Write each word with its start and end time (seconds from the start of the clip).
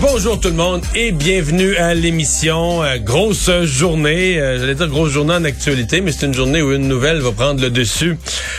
Bonjour 0.00 0.40
tout 0.40 0.48
le 0.48 0.54
monde 0.54 0.82
et 0.94 1.12
bienvenue 1.12 1.76
à 1.76 1.94
l'émission. 1.94 2.82
Euh, 2.82 2.98
grosse 2.98 3.50
journée, 3.62 4.38
euh, 4.38 4.58
j'allais 4.58 4.74
dire 4.74 4.88
grosse 4.88 5.10
journée 5.10 5.34
en 5.34 5.44
actualité, 5.44 6.00
mais 6.00 6.12
c'est 6.12 6.26
une 6.26 6.34
journée 6.34 6.62
où 6.62 6.72
une 6.72 6.88
nouvelle 6.88 7.20
va 7.20 7.32
prendre 7.32 7.60
le 7.60 7.70
dessus 7.70 8.16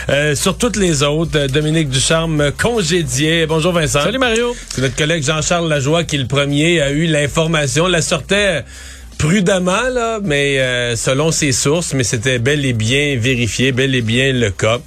euh, 0.10 0.36
sur 0.36 0.58
toutes 0.58 0.76
les 0.76 1.04
autres. 1.04 1.48
Dominique 1.48 1.90
Ducharme 1.90 2.52
congédié. 2.52 3.46
Bonjour 3.46 3.74
Vincent. 3.74 4.02
Salut 4.02 4.18
Mario. 4.18 4.56
C'est 4.70 4.82
notre 4.82 4.96
collègue 4.96 5.24
Jean-Charles 5.24 5.68
Lajoie 5.68 6.04
qui 6.04 6.18
le 6.18 6.28
premier 6.28 6.82
a 6.82 6.92
eu 6.92 7.06
l'information, 7.06 7.88
la 7.88 8.02
sortait 8.02 8.64
prudemment 9.18 9.90
là, 9.92 10.20
mais 10.24 10.58
selon 10.96 11.32
ses 11.32 11.52
sources, 11.52 11.94
mais 11.94 12.04
c'était 12.04 12.40
bel 12.40 12.66
et 12.66 12.74
bien 12.74 13.18
vérifié, 13.18 13.72
bel 13.72 13.96
et 13.96 14.02
bien 14.02 14.34
le 14.34 14.52
cas. 14.52 14.80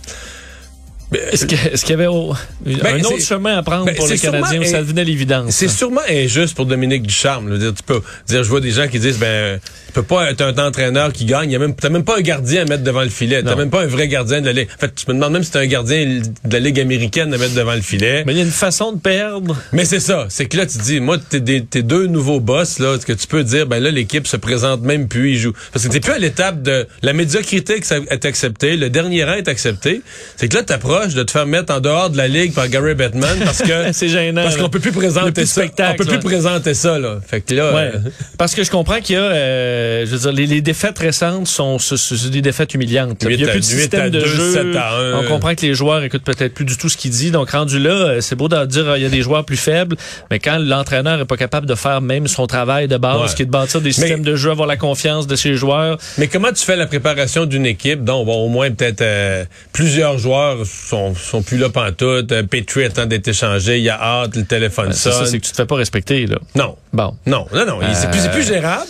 Est-ce 1.33 1.47
que- 1.47 1.55
est-ce 1.73 1.83
qu'il 1.87 1.91
y 1.99 2.03
avait 2.03 2.07
Ben, 2.07 2.97
un 2.97 3.01
autre 3.05 3.21
chemin 3.21 3.57
à 3.57 3.63
prendre 3.63 3.87
ben, 3.87 3.95
pour 3.95 4.07
les 4.07 4.19
Canadiens 4.19 4.61
où 4.61 4.65
ça 4.65 4.81
devenait 4.81 5.05
l'évidence? 5.05 5.55
C'est 5.55 5.69
sûrement 5.69 6.03
injuste 6.09 6.55
pour 6.55 6.67
Dominique 6.67 7.03
Ducharme. 7.03 7.49
là. 7.49 7.55
Je 7.57 7.61
dire, 7.61 7.75
tu 7.75 7.83
peux 7.83 8.01
dire, 8.29 8.43
je 8.45 8.49
vois 8.49 8.61
des 8.61 8.71
gens 8.73 8.89
qui 8.89 8.99
disent, 8.99 9.19
ben, 9.19 9.59
tu 9.87 9.93
peux 9.93 10.03
pas 10.03 10.31
être 10.31 10.43
un 10.43 10.57
entraîneur 10.59 11.13
qui 11.13 11.25
gagne. 11.25 11.57
Même, 11.59 11.75
t'as 11.75 11.89
même 11.89 12.05
pas 12.05 12.19
un 12.19 12.21
gardien 12.21 12.63
à 12.63 12.65
mettre 12.67 12.83
devant 12.85 13.03
le 13.03 13.09
filet. 13.09 13.43
T'as 13.43 13.57
même 13.57 13.71
pas 13.71 13.83
un 13.83 13.87
vrai 13.87 14.07
gardien 14.09 14.41
de 14.43 14.47
la 14.47 14.53
ligue. 14.53 14.69
En 14.77 14.81
fait, 14.81 14.95
tu 14.95 15.05
me 15.09 15.15
demandes 15.15 15.33
même 15.33 15.43
si 15.45 15.51
t'as 15.51 15.61
un 15.61 15.67
gardien 15.67 16.05
de 16.45 16.53
la 16.53 16.61
ligue 16.61 16.79
américaine 16.79 17.33
à 17.33 17.39
mettre 17.39 17.55
devant 17.55 17.75
le 17.75 17.81
filet. 17.81 18.25
Mais 18.27 18.33
il 18.35 18.39
y 18.39 18.41
a 18.43 18.45
une 18.45 18.51
façon 18.51 18.93
de 18.93 18.99
perdre. 18.99 19.57
Mais 19.73 19.87
c'est 19.87 20.01
ça. 20.01 20.27
C'est 20.29 20.45
que 20.47 20.59
là, 20.59 20.67
tu 20.67 20.77
dis, 20.79 21.01
moi, 21.01 21.17
t'es 21.19 21.41
deux 21.83 22.07
nouveaux 22.07 22.41
boss, 22.41 22.79
là, 22.81 22.97
que 22.99 23.13
tu 23.15 23.27
peux 23.27 23.45
dire, 23.45 23.67
ben 23.67 23.83
là, 23.83 23.91
l'équipe 23.91 24.27
se 24.27 24.37
présente 24.37 24.83
même 24.83 25.09
plus, 25.09 25.33
ils 25.33 25.39
jouent. 25.39 25.55
Parce 25.73 25.87
que 25.87 25.91
t'es 25.93 26.01
plus 26.01 26.13
à 26.13 26.19
l'étape 26.19 26.63
de 26.63 26.87
la 27.03 27.13
médiocrité 27.15 27.81
que 27.81 27.87
ça 27.87 27.97
est 28.11 28.25
acceptée, 28.27 28.77
le 28.77 28.91
dernier 28.91 29.25
rang 29.25 29.35
est 29.35 29.49
accepté. 29.49 30.03
C'est 30.37 30.49
que 30.49 30.57
là, 30.57 30.63
t'approches 30.63 30.98
de 31.07 31.23
te 31.23 31.31
faire 31.31 31.47
mettre 31.47 31.73
en 31.73 31.81
dehors 31.81 32.11
de 32.11 32.17
la 32.17 32.29
ligue 32.29 32.53
par 32.55 32.69
Gary 32.69 32.95
Bettman 32.95 33.39
parce 33.45 33.63
que. 33.63 33.93
C'est 33.93 34.09
gênant, 34.09 34.43
Parce 34.43 34.57
qu'on 34.57 34.69
peut 34.69 34.81
plus 34.81 34.93
présenter 34.93 35.47
ça. 35.47 35.63
On 35.79 35.95
peut 35.95 36.05
plus 36.05 36.19
présenter 36.19 36.75
ça, 36.75 36.99
là. 36.99 37.19
Fait 37.27 37.41
que 37.41 37.55
là. 37.55 37.73
Ouais. 37.75 37.91
euh, 37.95 37.99
Parce 38.37 38.55
que 38.55 38.63
je 38.65 38.71
comprends 38.71 39.01
qu'il 39.01 39.15
y 39.17 39.19
a, 39.19 39.23
euh, 39.23 40.07
je 40.07 40.11
veux 40.11 40.19
dire, 40.19 40.33
les, 40.33 40.47
les 40.47 40.61
défaites 40.61 40.99
récentes 40.99 41.47
sont, 41.49 41.79
ce- 41.79 41.97
ce- 41.97 42.17
c'est 42.17 42.31
des 42.31 42.43
défaites 42.43 42.75
humiliantes. 42.75 43.25
Il 43.29 43.37
n'y 43.37 43.45
a 43.45 43.49
plus 43.49 43.61
de 43.61 43.65
système 43.65 44.11
de 44.11 44.21
jeu. 44.21 44.73
On 45.15 45.25
comprend 45.29 45.55
que 45.55 45.63
les 45.63 45.75
joueurs 45.75 46.03
écoutent 46.03 46.25
peut-être 46.25 46.55
plus 46.55 46.65
du 46.65 46.77
tout 46.77 46.89
ce 46.89 46.97
qu'il 46.97 47.11
dit. 47.11 47.31
Donc, 47.31 47.51
rendu 47.51 47.79
là, 47.79 47.91
euh, 47.91 48.21
c'est 48.21 48.37
beau 48.37 48.49
de 48.49 48.67
dire, 48.67 48.97
il 48.97 49.03
y 49.03 49.07
a 49.07 49.09
des 49.09 49.23
joueurs 49.23 49.45
plus 49.45 49.57
faibles. 49.57 49.97
Mais 50.31 50.39
quand 50.39 50.59
l'entraîneur 50.59 51.21
est 51.21 51.25
pas 51.25 51.37
capable 51.37 51.67
de 51.67 51.75
faire 51.75 52.01
même 52.01 52.27
son 52.29 52.47
travail 52.47 52.89
de 52.89 52.97
base, 52.97 53.21
Ouais. 53.31 53.35
qui 53.37 53.43
est 53.43 53.47
de 53.47 53.51
bâtir 53.51 53.81
des 53.81 53.93
systèmes 53.93 54.23
de 54.23 54.37
jeu, 54.37 54.51
avoir 54.51 54.69
la 54.69 54.77
confiance 54.77 55.27
de 55.27 55.37
ses 55.37 55.55
joueurs, 55.55 55.99
Mais 56.19 56.27
comment 56.29 56.53
tu 56.53 56.65
fais 56.65 56.77
la 56.77 56.87
préparation 56.87 57.47
d'une 57.47 57.67
équipe? 57.67 58.05
Dont 58.05 58.25
bon, 58.25 58.45
au 58.45 58.49
moins 58.49 58.71
peut-être 58.71 59.01
euh, 59.03 59.45
plusieurs 59.73 60.19
joueurs 60.19 60.59
sont, 60.89 61.15
sont 61.15 61.43
plus 61.43 61.59
là 61.59 61.69
pantoute, 61.69 62.33
euh, 62.33 62.43
Petrie 62.43 62.85
attend 62.85 63.07
d'être 63.07 63.29
échangé, 63.29 63.79
il 63.79 63.85
y 63.85 63.91
a 63.91 64.01
hâte, 64.01 64.37
le 64.37 64.45
téléphone 64.45 64.89
Ben, 64.89 64.93
sonne. 64.93 65.13
ça, 65.13 65.27
c'est 65.27 65.39
que 65.39 65.45
tu 65.45 65.51
te 65.53 65.57
fais 65.57 65.67
pas 65.67 65.77
respecter, 65.77 66.27
là. 66.27 66.39
Non. 66.55 66.77
Bon. 66.93 67.15
Non, 67.27 67.47
non, 67.53 67.67
non. 67.67 67.79
C'est 67.95 68.11
plus, 68.11 68.21
c'est 68.21 68.31
plus 68.31 68.49
Euh. 68.51 68.55
gérable. 68.55 68.87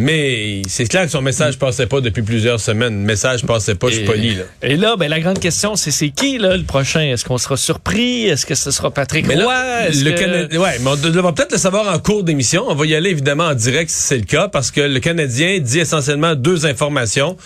Mais 0.00 0.62
c'est 0.68 0.84
clair 0.86 1.06
que 1.06 1.10
son 1.10 1.22
message 1.22 1.58
passait 1.58 1.86
pas 1.88 2.00
depuis 2.00 2.22
plusieurs 2.22 2.60
semaines. 2.60 3.00
Le 3.00 3.04
message 3.04 3.44
passait 3.44 3.74
pas, 3.74 3.88
je 3.88 3.94
suis 3.96 4.04
poli, 4.04 4.36
là. 4.36 4.44
Et 4.62 4.76
là, 4.76 4.94
ben, 4.96 5.08
la 5.08 5.18
grande 5.18 5.40
question, 5.40 5.74
c'est 5.74 5.90
c'est 5.90 6.10
qui 6.10 6.38
là, 6.38 6.56
le 6.56 6.62
prochain? 6.62 7.00
Est-ce 7.00 7.24
qu'on 7.24 7.36
sera 7.38 7.56
surpris? 7.56 8.26
Est-ce 8.26 8.46
que 8.46 8.54
ce 8.54 8.70
sera 8.70 8.92
Patrick 8.92 9.26
Mais 9.26 9.34
là, 9.34 9.88
le 9.88 10.10
que- 10.12 10.56
ouais, 10.56 10.78
mais 10.80 10.90
on 10.90 10.94
de- 10.96 11.20
va 11.20 11.32
peut-être 11.32 11.50
le 11.50 11.58
savoir 11.58 11.92
en 11.92 11.98
cours 11.98 12.22
d'émission. 12.22 12.64
On 12.68 12.76
va 12.76 12.86
y 12.86 12.94
aller 12.94 13.10
évidemment 13.10 13.46
en 13.46 13.54
direct 13.54 13.90
si 13.90 13.96
c'est 14.00 14.18
le 14.18 14.24
cas, 14.24 14.46
parce 14.46 14.70
que 14.70 14.82
le 14.82 15.00
Canadien 15.00 15.58
dit 15.58 15.80
essentiellement 15.80 16.36
deux 16.36 16.64
informations. 16.64 17.36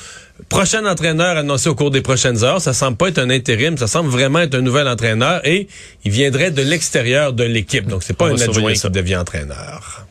Prochain 0.48 0.84
entraîneur 0.84 1.36
annoncé 1.38 1.68
au 1.68 1.74
cours 1.74 1.90
des 1.90 2.02
prochaines 2.02 2.44
heures. 2.44 2.60
Ça 2.60 2.74
semble 2.74 2.96
pas 2.96 3.08
être 3.08 3.18
un 3.18 3.30
intérim, 3.30 3.78
ça 3.78 3.86
semble 3.86 4.10
vraiment 4.10 4.40
être 4.40 4.54
un 4.54 4.60
nouvel 4.60 4.86
entraîneur 4.86 5.46
et 5.46 5.66
il 6.04 6.10
viendrait 6.10 6.50
de 6.50 6.62
l'extérieur 6.62 7.32
de 7.32 7.44
l'équipe. 7.44 7.86
Donc 7.86 8.02
c'est 8.02 8.16
pas 8.16 8.26
On 8.26 8.36
un 8.36 8.40
adjoint 8.40 8.72
qui 8.72 8.78
ça. 8.78 8.88
devient 8.90 9.16
entraîneur. 9.16 10.06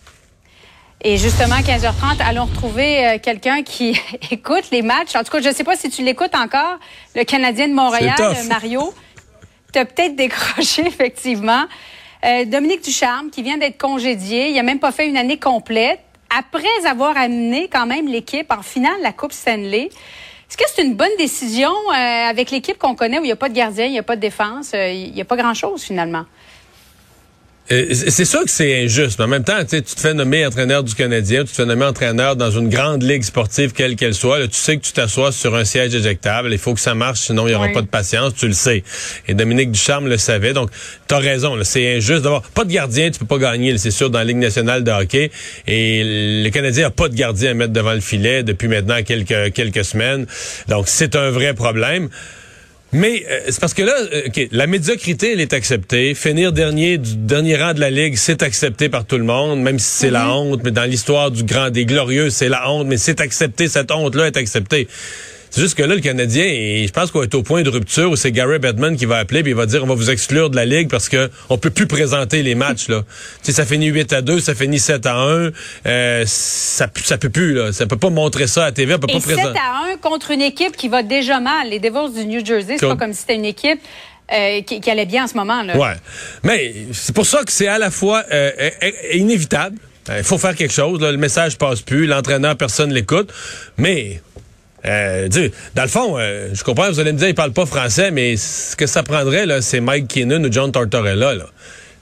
Et 1.03 1.17
justement, 1.17 1.55
15h30, 1.55 2.21
allons 2.23 2.45
retrouver 2.45 3.07
euh, 3.07 3.17
quelqu'un 3.21 3.63
qui 3.63 3.99
écoute 4.31 4.65
les 4.71 4.83
matchs. 4.83 5.15
En 5.15 5.23
tout 5.23 5.31
cas, 5.31 5.41
je 5.41 5.49
ne 5.49 5.53
sais 5.53 5.63
pas 5.63 5.75
si 5.75 5.89
tu 5.89 6.03
l'écoutes 6.03 6.35
encore, 6.35 6.77
le 7.15 7.23
Canadien 7.23 7.67
de 7.67 7.73
Montréal, 7.73 8.15
euh, 8.19 8.33
Mario. 8.47 8.93
Tu 9.73 9.79
as 9.79 9.85
peut-être 9.85 10.15
décroché, 10.15 10.83
effectivement. 10.87 11.63
Euh, 12.23 12.45
Dominique 12.45 12.83
Ducharme, 12.83 13.31
qui 13.31 13.41
vient 13.41 13.57
d'être 13.57 13.79
congédié, 13.79 14.49
il 14.49 14.55
n'a 14.55 14.61
même 14.63 14.79
pas 14.79 14.91
fait 14.91 15.07
une 15.07 15.17
année 15.17 15.39
complète, 15.39 16.01
après 16.37 16.87
avoir 16.87 17.17
amené 17.17 17.67
quand 17.67 17.85
même 17.85 18.07
l'équipe 18.07 18.51
en 18.51 18.61
finale 18.61 18.97
de 18.99 19.03
la 19.03 19.11
Coupe 19.11 19.33
Stanley. 19.33 19.89
Est-ce 20.49 20.57
que 20.57 20.63
c'est 20.73 20.83
une 20.83 20.95
bonne 20.95 21.15
décision 21.17 21.71
euh, 21.71 21.93
avec 21.93 22.51
l'équipe 22.51 22.77
qu'on 22.77 22.95
connaît 22.95 23.19
où 23.19 23.23
il 23.23 23.27
n'y 23.27 23.31
a 23.31 23.37
pas 23.37 23.49
de 23.49 23.53
gardien, 23.53 23.85
il 23.85 23.91
n'y 23.91 23.99
a 23.99 24.03
pas 24.03 24.15
de 24.15 24.21
défense, 24.21 24.71
euh, 24.73 24.91
il 24.91 25.13
n'y 25.13 25.21
a 25.21 25.25
pas 25.25 25.37
grand-chose 25.37 25.83
finalement? 25.83 26.25
C'est 27.69 28.25
sûr 28.25 28.44
que 28.44 28.49
c'est 28.49 28.83
injuste, 28.83 29.17
mais 29.17 29.25
en 29.25 29.27
même 29.29 29.45
temps, 29.45 29.57
tu 29.61 29.69
sais, 29.69 29.81
tu 29.81 29.95
te 29.95 30.01
fais 30.01 30.13
nommer 30.13 30.45
entraîneur 30.45 30.83
du 30.83 30.94
Canadien, 30.94 31.44
tu 31.45 31.51
te 31.51 31.55
fais 31.55 31.66
nommer 31.66 31.85
entraîneur 31.85 32.35
dans 32.35 32.51
une 32.51 32.67
grande 32.67 33.01
ligue 33.01 33.23
sportive, 33.23 33.72
quelle 33.72 33.95
qu'elle 33.95 34.13
soit. 34.13 34.39
Là, 34.39 34.47
tu 34.49 34.55
sais 34.57 34.75
que 34.75 34.81
tu 34.81 34.91
t'assois 34.91 35.31
sur 35.31 35.55
un 35.55 35.63
siège 35.63 35.95
éjectable. 35.95 36.49
Il 36.51 36.57
faut 36.57 36.73
que 36.73 36.81
ça 36.81 36.95
marche, 36.95 37.22
sinon 37.22 37.47
il 37.47 37.51
n'y 37.51 37.55
aura 37.55 37.67
Oui. 37.67 37.73
pas 37.73 37.81
de 37.81 37.88
patience. 37.88 38.33
Tu 38.35 38.47
le 38.47 38.53
sais. 38.53 38.83
Et 39.29 39.35
Dominique 39.35 39.72
Ducharme 39.72 40.09
le 40.09 40.17
savait. 40.17 40.51
Donc, 40.51 40.69
tu 41.07 41.16
as 41.16 41.19
raison. 41.19 41.55
C'est 41.63 41.95
injuste 41.95 42.23
d'avoir 42.23 42.41
pas 42.41 42.66
de 42.66 42.73
gardien. 42.73 43.09
Tu 43.09 43.19
peux 43.19 43.25
pas 43.25 43.38
gagner, 43.38 43.78
c'est 43.78 43.91
sûr, 43.91 44.09
dans 44.09 44.19
la 44.19 44.25
Ligue 44.25 44.38
nationale 44.38 44.83
de 44.83 44.91
hockey. 44.91 45.31
Et 45.66 46.41
le 46.43 46.49
Canadien 46.49 46.88
a 46.88 46.91
pas 46.91 47.07
de 47.07 47.16
gardien 47.16 47.51
à 47.51 47.53
mettre 47.53 47.72
devant 47.73 47.93
le 47.93 48.01
filet 48.01 48.43
depuis 48.43 48.67
maintenant 48.67 49.01
quelques, 49.01 49.53
quelques 49.53 49.85
semaines. 49.85 50.25
Donc, 50.67 50.89
c'est 50.89 51.16
un 51.16 51.29
vrai 51.29 51.53
problème. 51.53 52.09
Mais 52.94 53.25
euh, 53.29 53.40
c'est 53.50 53.59
parce 53.59 53.74
que 53.74 53.84
là, 53.84 53.94
euh, 54.13 54.28
OK, 54.28 54.47
la 54.52 54.68
médiocrité, 54.68 55.34
elle 55.34 55.40
est 55.40 55.53
acceptée. 55.53 56.13
Finir 56.13 56.52
dernier 56.52 56.97
du 56.97 57.16
dernier 57.16 57.56
rang 57.56 57.74
de 57.74 57.79
la 57.79 57.90
Ligue, 57.90 58.16
c'est 58.18 58.44
accepté 58.44 58.90
par 58.90 59.06
tout 59.06 59.18
le 59.18 59.24
monde, 59.24 59.62
même 59.62 59.79
si 59.79 59.88
c'est 59.88 60.09
la 60.09 60.35
honte. 60.35 60.62
Mais 60.63 60.72
dans 60.72 60.84
l'histoire 60.84 61.31
du 61.31 61.44
grand 61.44 61.69
des 61.69 61.85
glorieux, 61.85 62.29
c'est 62.29 62.50
la 62.50 62.69
honte. 62.69 62.88
Mais 62.88 62.97
c'est 62.97 63.22
accepté, 63.22 63.69
cette 63.69 63.91
honte-là 63.91 64.28
est 64.28 64.38
acceptée. 64.38 64.88
C'est 65.51 65.62
juste 65.62 65.75
que 65.75 65.84
là, 65.84 65.95
le 65.95 66.01
Canadien, 66.01 66.45
et 66.45 66.85
je 66.88 66.91
pense 66.94 67.12
qu'on 67.12 67.22
est 67.23 67.35
au 67.35 67.44
point 67.44 67.62
de 67.62 67.69
rupture 67.69 68.09
où 68.09 68.16
c'est 68.16 68.31
Gary 68.31 68.57
Bettman 68.57 68.95
qui 68.95 69.06
va 69.06 69.17
appeler 69.17 69.44
puis 69.44 69.51
il 69.51 69.56
va 69.56 69.66
dire 69.66 69.84
on 69.84 69.88
va 69.88 69.95
vous 69.95 70.09
exclure 70.09 70.50
de 70.50 70.56
la 70.56 70.66
Ligue 70.66 70.89
parce 70.89 71.09
que 71.09 71.29
on 71.50 71.57
peut 71.57 71.69
plus 71.69 71.88
présenter 71.88 72.41
les 72.41 72.56
matchs. 72.56 72.88
là. 72.88 73.03
ça 73.44 73.66
finit 73.66 73.88
8 73.88 74.13
à 74.13 74.22
2, 74.22 74.40
ça 74.40 74.56
finit 74.56 74.79
7 74.79 75.06
à 75.06 75.16
1. 75.17 75.51
Euh, 75.85 76.23
ça, 76.25 76.88
ça 77.03 77.17
peut 77.17 77.29
plus, 77.29 77.53
là. 77.53 77.72
Ça 77.73 77.85
peut 77.85 77.97
pas 77.97 78.09
montrer 78.09 78.47
ça 78.47 78.66
à 78.66 78.72
TV, 78.72 78.95
on 78.95 79.00
peut 79.00 79.07
Et 79.09 79.13
pas 79.13 79.19
7 79.19 79.34
présenter. 79.35 79.59
à 79.59 79.91
1 79.94 79.97
contre 79.97 80.31
une 80.31 80.41
équipe 80.41 80.75
qui 80.78 80.88
va 80.88 81.03
déjà 81.03 81.40
mal. 81.40 81.69
Les 81.69 81.79
Devils 81.79 82.13
du 82.16 82.25
New 82.25 82.45
Jersey, 82.45 82.78
c'est 82.79 82.88
pas 82.88 82.95
comme 82.95 83.13
si 83.13 83.19
c'était 83.19 83.35
une 83.35 83.45
équipe 83.45 83.79
euh, 84.34 84.61
qui, 84.61 84.79
qui 84.79 84.90
allait 84.90 85.06
bien 85.06 85.25
en 85.25 85.28
ce 85.28 85.35
moment. 85.35 85.61
Là. 85.63 85.78
Ouais. 85.78 85.95
Mais 86.44 86.73
c'est 86.94 87.13
pour 87.13 87.25
ça 87.25 87.44
que 87.44 87.51
c'est 87.51 87.67
à 87.67 87.78
la 87.78 87.91
fois 87.91 88.23
euh, 88.31 88.51
euh, 88.57 88.69
euh, 88.84 88.91
inévitable. 89.16 89.78
Il 90.17 90.23
faut 90.23 90.38
faire 90.38 90.56
quelque 90.56 90.73
chose. 90.73 91.00
là. 91.01 91.11
Le 91.11 91.17
message 91.17 91.57
passe 91.57 91.81
plus. 91.81 92.07
L'entraîneur, 92.07 92.56
personne 92.56 92.91
l'écoute. 92.94 93.31
Mais, 93.78 94.22
euh, 94.85 95.29
dans 95.75 95.83
le 95.83 95.87
fond, 95.87 96.15
euh, 96.17 96.49
je 96.53 96.63
comprends, 96.63 96.89
vous 96.89 96.99
allez 96.99 97.13
me 97.13 97.17
dire, 97.17 97.27
il 97.27 97.35
parle 97.35 97.51
pas 97.51 97.65
français, 97.65 98.11
mais 98.11 98.37
ce 98.37 98.75
que 98.75 98.87
ça 98.87 99.03
prendrait, 99.03 99.45
là, 99.45 99.61
c'est 99.61 99.79
Mike 99.79 100.07
Keenan 100.07 100.43
ou 100.43 100.51
John 100.51 100.71
Tortorella. 100.71 101.35
Là. 101.35 101.45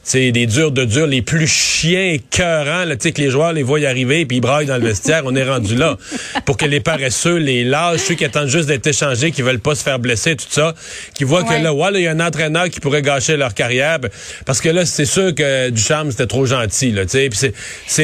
C'est 0.01 0.31
des 0.31 0.47
durs 0.47 0.71
de 0.71 0.85
durs, 0.85 1.05
les 1.05 1.21
plus 1.21 1.45
chiens 1.45 2.13
écœurants, 2.13 2.85
là, 2.85 2.95
tu 2.95 3.03
sais, 3.03 3.11
que 3.11 3.21
les 3.21 3.29
joueurs 3.29 3.53
les 3.53 3.61
voient 3.61 3.79
y 3.79 3.85
arriver 3.85 4.25
puis 4.25 4.37
ils 4.37 4.41
braillent 4.41 4.65
dans 4.65 4.77
le 4.77 4.87
vestiaire. 4.87 5.21
on 5.25 5.35
est 5.35 5.43
rendu 5.43 5.75
là. 5.75 5.97
Pour 6.45 6.57
que 6.57 6.65
les 6.65 6.79
paresseux, 6.79 7.35
les 7.35 7.63
lâches, 7.63 7.99
ceux 8.01 8.15
qui 8.15 8.25
attendent 8.25 8.47
juste 8.47 8.67
d'être 8.67 8.87
échangés, 8.87 9.31
qui 9.31 9.41
veulent 9.43 9.59
pas 9.59 9.75
se 9.75 9.83
faire 9.83 9.99
blesser, 9.99 10.35
tout 10.35 10.45
ça, 10.49 10.73
qui 11.13 11.25
voient 11.25 11.43
Ouais. 11.43 11.59
que 11.59 11.63
là, 11.63 11.73
ouais, 11.73 11.91
là, 11.91 11.99
il 11.99 12.03
y 12.03 12.07
a 12.07 12.11
un 12.11 12.19
entraîneur 12.21 12.69
qui 12.69 12.79
pourrait 12.79 13.01
gâcher 13.03 13.37
leur 13.37 13.53
carrière. 13.53 13.99
Parce 14.47 14.61
que 14.61 14.69
là, 14.69 14.85
c'est 14.85 15.05
sûr 15.05 15.35
que 15.35 15.69
Ducharme, 15.69 16.09
c'était 16.11 16.25
trop 16.27 16.45
gentil, 16.45 16.91
là, 16.91 17.05
tu 17.05 17.11
sais. 17.11 17.29
Puis 17.29 17.51
c'est, 17.85 18.03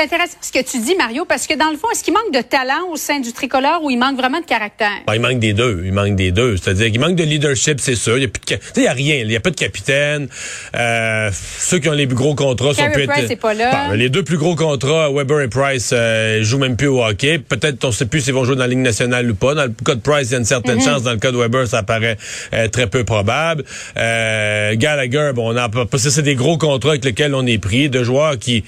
intéressant 0.00 0.36
ce 0.40 0.52
que 0.52 0.64
tu 0.70 0.78
dis, 0.80 0.94
Mario, 0.94 1.24
parce 1.24 1.46
que 1.46 1.54
dans 1.54 1.70
le 1.70 1.76
fond, 1.76 1.88
est-ce 1.92 2.04
qu'il 2.04 2.14
manque 2.14 2.32
de 2.32 2.42
talent 2.42 2.88
au 2.92 2.96
sein 2.96 3.18
du 3.18 3.32
tricolore 3.32 3.82
ou 3.82 3.90
il 3.90 3.98
manque 3.98 4.16
vraiment 4.16 4.40
de 4.40 4.46
caractère? 4.46 4.92
Ben, 5.06 5.14
il 5.14 5.20
manque 5.20 5.40
des 5.40 5.52
deux. 5.52 5.82
Il 5.84 5.92
manque 5.92 6.14
des 6.16 6.30
deux. 6.30 6.56
C'est-à-dire 6.56 6.90
qu'il 6.92 7.00
manque 7.00 7.16
de 7.16 7.24
leadership, 7.24 7.80
c'est 7.80 7.96
sûr. 7.96 8.18
Il 8.18 8.22
y 8.22 8.26
a 8.26 8.28
plus 8.28 8.40
de, 8.40 8.48
ca- 8.48 8.58
tu 8.58 8.64
sais, 8.66 8.72
il 8.82 8.84
y 8.84 8.86
a 8.88 8.92
rien. 8.92 9.16
Il 9.16 9.32
y 9.32 9.36
a 9.36 9.40
pas 9.40 9.50
de 9.50 9.56
capitaine. 9.56 10.28
Euh, 10.76 10.97
ceux 11.32 11.78
qui 11.78 11.88
ont 11.88 11.92
les 11.92 12.06
plus 12.06 12.16
gros 12.16 12.34
contrats 12.34 12.74
sont 12.74 12.90
peut-être. 12.92 13.10
Price 13.12 13.30
est 13.30 13.36
pas 13.36 13.54
là. 13.54 13.88
Bon, 13.88 13.94
les 13.94 14.08
deux 14.08 14.22
plus 14.22 14.38
gros 14.38 14.54
contrats, 14.54 15.10
Weber 15.12 15.40
et 15.42 15.48
Price, 15.48 15.90
euh, 15.92 16.42
jouent 16.42 16.58
même 16.58 16.76
plus 16.76 16.88
au 16.88 17.02
hockey. 17.04 17.38
Peut-être, 17.38 17.84
on 17.84 17.92
sait 17.92 18.06
plus 18.06 18.20
s'ils 18.20 18.34
vont 18.34 18.44
jouer 18.44 18.54
dans 18.56 18.62
la 18.62 18.68
Ligue 18.68 18.78
nationale 18.78 19.30
ou 19.30 19.34
pas. 19.34 19.54
Dans 19.54 19.64
le 19.64 19.72
cas 19.84 19.94
de 19.94 20.00
Price, 20.00 20.28
il 20.28 20.32
y 20.32 20.34
a 20.34 20.38
une 20.38 20.44
certaine 20.44 20.80
chance. 20.80 21.02
Dans 21.02 21.12
le 21.12 21.18
cas 21.18 21.32
de 21.32 21.36
Weber, 21.36 21.66
ça 21.66 21.82
paraît 21.82 22.16
euh, 22.54 22.68
très 22.68 22.86
peu 22.86 23.04
probable. 23.04 23.64
Euh, 23.96 24.74
Gallagher, 24.76 25.32
bon, 25.34 25.52
on 25.52 25.56
a 25.56 25.68
parce 25.68 26.02
que 26.04 26.10
c'est 26.10 26.22
des 26.22 26.34
gros 26.34 26.58
contrats 26.58 26.90
avec 26.90 27.04
lesquels 27.04 27.34
on 27.34 27.46
est 27.46 27.58
pris, 27.58 27.88
de 27.88 28.02
joueurs 28.02 28.38
qui 28.38 28.64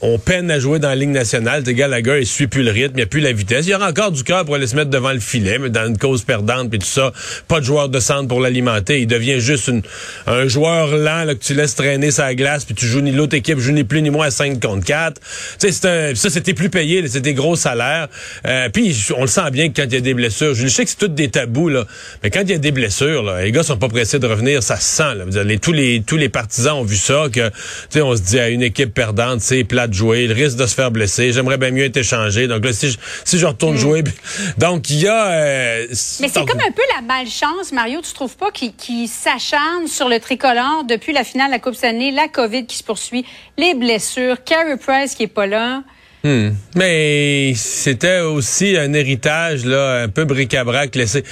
ont 0.00 0.18
peine 0.18 0.50
à 0.50 0.58
jouer 0.58 0.78
dans 0.78 0.88
la 0.88 0.96
Ligue 0.96 1.10
nationale. 1.10 1.62
Gallagher, 1.62 2.18
il 2.20 2.26
suit 2.26 2.46
plus 2.48 2.62
le 2.62 2.70
rythme, 2.70 2.92
il 2.94 2.96
n'y 2.96 3.02
a 3.02 3.06
plus 3.06 3.20
la 3.20 3.32
vitesse. 3.32 3.66
Il 3.66 3.70
y 3.70 3.74
aura 3.74 3.88
encore 3.88 4.10
du 4.12 4.24
cœur 4.24 4.44
pour 4.44 4.54
aller 4.56 4.66
se 4.66 4.74
mettre 4.76 4.90
devant 4.90 5.12
le 5.12 5.20
filet, 5.20 5.58
mais 5.58 5.70
dans 5.70 5.86
une 5.86 5.98
cause 5.98 6.22
perdante 6.22 6.70
puis 6.70 6.78
tout 6.78 6.86
ça, 6.86 7.12
pas 7.48 7.60
de 7.60 7.64
joueur 7.64 7.88
de 7.88 8.00
centre 8.00 8.28
pour 8.28 8.40
l'alimenter. 8.40 9.00
Il 9.00 9.06
devient 9.06 9.40
juste 9.40 9.68
une- 9.68 9.82
un 10.26 10.48
joueur 10.48 10.88
lent 10.96 11.24
là, 11.24 11.34
que 11.34 11.42
tu 11.42 11.54
laisses 11.54 11.71
laisses 11.72 11.74
traîner 11.74 12.10
sa 12.10 12.34
glace, 12.34 12.64
puis 12.64 12.74
tu 12.74 12.86
joues 12.86 13.00
ni 13.00 13.12
l'autre 13.12 13.34
équipe 13.36 13.58
joue 13.58 13.72
ni 13.72 13.84
plus 13.84 14.02
ni 14.02 14.10
moins 14.10 14.26
à 14.26 14.30
5 14.30 14.60
contre 14.60 14.84
4. 14.84 15.20
Tu 15.20 15.26
sais, 15.58 15.72
c'est 15.72 15.86
un- 15.88 16.14
ça, 16.14 16.30
c'était 16.30 16.54
plus 16.54 16.68
payé, 16.70 17.06
c'était 17.06 17.20
des 17.20 17.34
gros 17.34 17.56
salaires. 17.56 18.08
Euh, 18.46 18.68
puis 18.68 18.96
on 19.16 19.22
le 19.22 19.26
sent 19.26 19.50
bien 19.50 19.68
que 19.70 19.80
quand 19.80 19.86
il 19.88 19.94
y 19.94 19.96
a 19.96 20.00
des 20.00 20.14
blessures, 20.14 20.54
je 20.54 20.66
sais 20.68 20.84
que 20.84 20.90
c'est 20.90 20.96
tout 20.98 21.08
des 21.08 21.30
tabous, 21.30 21.68
là, 21.68 21.84
mais 22.22 22.30
quand 22.30 22.40
il 22.42 22.50
y 22.50 22.54
a 22.54 22.58
des 22.58 22.72
blessures, 22.72 23.22
là, 23.22 23.42
les 23.42 23.52
gars 23.52 23.62
sont 23.62 23.76
pas 23.78 23.88
pressés 23.88 24.18
de 24.18 24.26
revenir, 24.26 24.62
ça 24.62 24.76
se 24.76 24.84
sent. 24.96 25.14
Là. 25.16 25.24
Dire, 25.26 25.44
les- 25.44 25.58
tous, 25.58 25.72
les, 25.72 26.02
tous 26.06 26.16
les 26.16 26.28
partisans 26.28 26.76
ont 26.78 26.84
vu 26.84 26.96
ça, 26.96 27.24
que 27.32 27.48
tu 27.48 27.54
sais, 27.90 28.02
on 28.02 28.14
se 28.16 28.22
dit 28.22 28.38
à 28.38 28.48
une 28.48 28.62
équipe 28.62 28.92
perdante, 28.92 29.40
c'est 29.40 29.64
plat 29.64 29.86
de 29.86 29.94
jouer, 29.94 30.24
il 30.24 30.32
risque 30.32 30.56
de 30.56 30.66
se 30.66 30.74
faire 30.74 30.90
blesser, 30.90 31.32
j'aimerais 31.32 31.58
bien 31.58 31.70
mieux 31.70 31.84
être 31.84 31.96
échangé. 31.96 32.46
Donc 32.48 32.64
là, 32.64 32.72
si 32.72 32.90
je, 32.90 32.98
si 33.24 33.38
je 33.38 33.46
retourne 33.46 33.76
jouer... 33.76 34.02
puis- 34.02 34.12
Donc, 34.58 34.90
il 34.90 35.00
y 35.00 35.08
a... 35.08 35.26
euh, 35.32 35.86
Mais 36.20 36.28
c'est 36.28 36.44
comme 36.44 36.60
un 36.60 36.72
peu 36.72 36.82
la 36.94 37.02
malchance, 37.02 37.72
Mario, 37.72 38.00
tu 38.02 38.12
trouves 38.12 38.36
pas, 38.36 38.50
qui, 38.50 38.72
qui 38.74 39.08
s'acharne 39.08 39.86
sur 39.88 40.08
le 40.08 40.18
tricolore 40.20 40.84
depuis 40.88 41.12
la 41.12 41.24
finale 41.24 41.48
de 41.48 41.52
la 41.52 41.58
Coupe 41.62 41.74
Stanley, 41.74 42.10
la 42.10 42.28
COVID 42.28 42.66
qui 42.66 42.76
se 42.76 42.84
poursuit, 42.84 43.24
les 43.56 43.74
blessures, 43.74 44.42
Carey 44.44 44.76
Price 44.76 45.14
qui 45.14 45.22
est 45.24 45.28
pas 45.28 45.46
là. 45.46 45.82
Hmm. 46.24 46.50
Mais 46.76 47.52
c'était 47.56 48.20
aussi 48.20 48.76
un 48.76 48.92
héritage 48.92 49.64
là, 49.64 50.02
un 50.02 50.08
peu 50.08 50.24
bric-à-brac 50.24 50.94
laissé. 50.94 51.24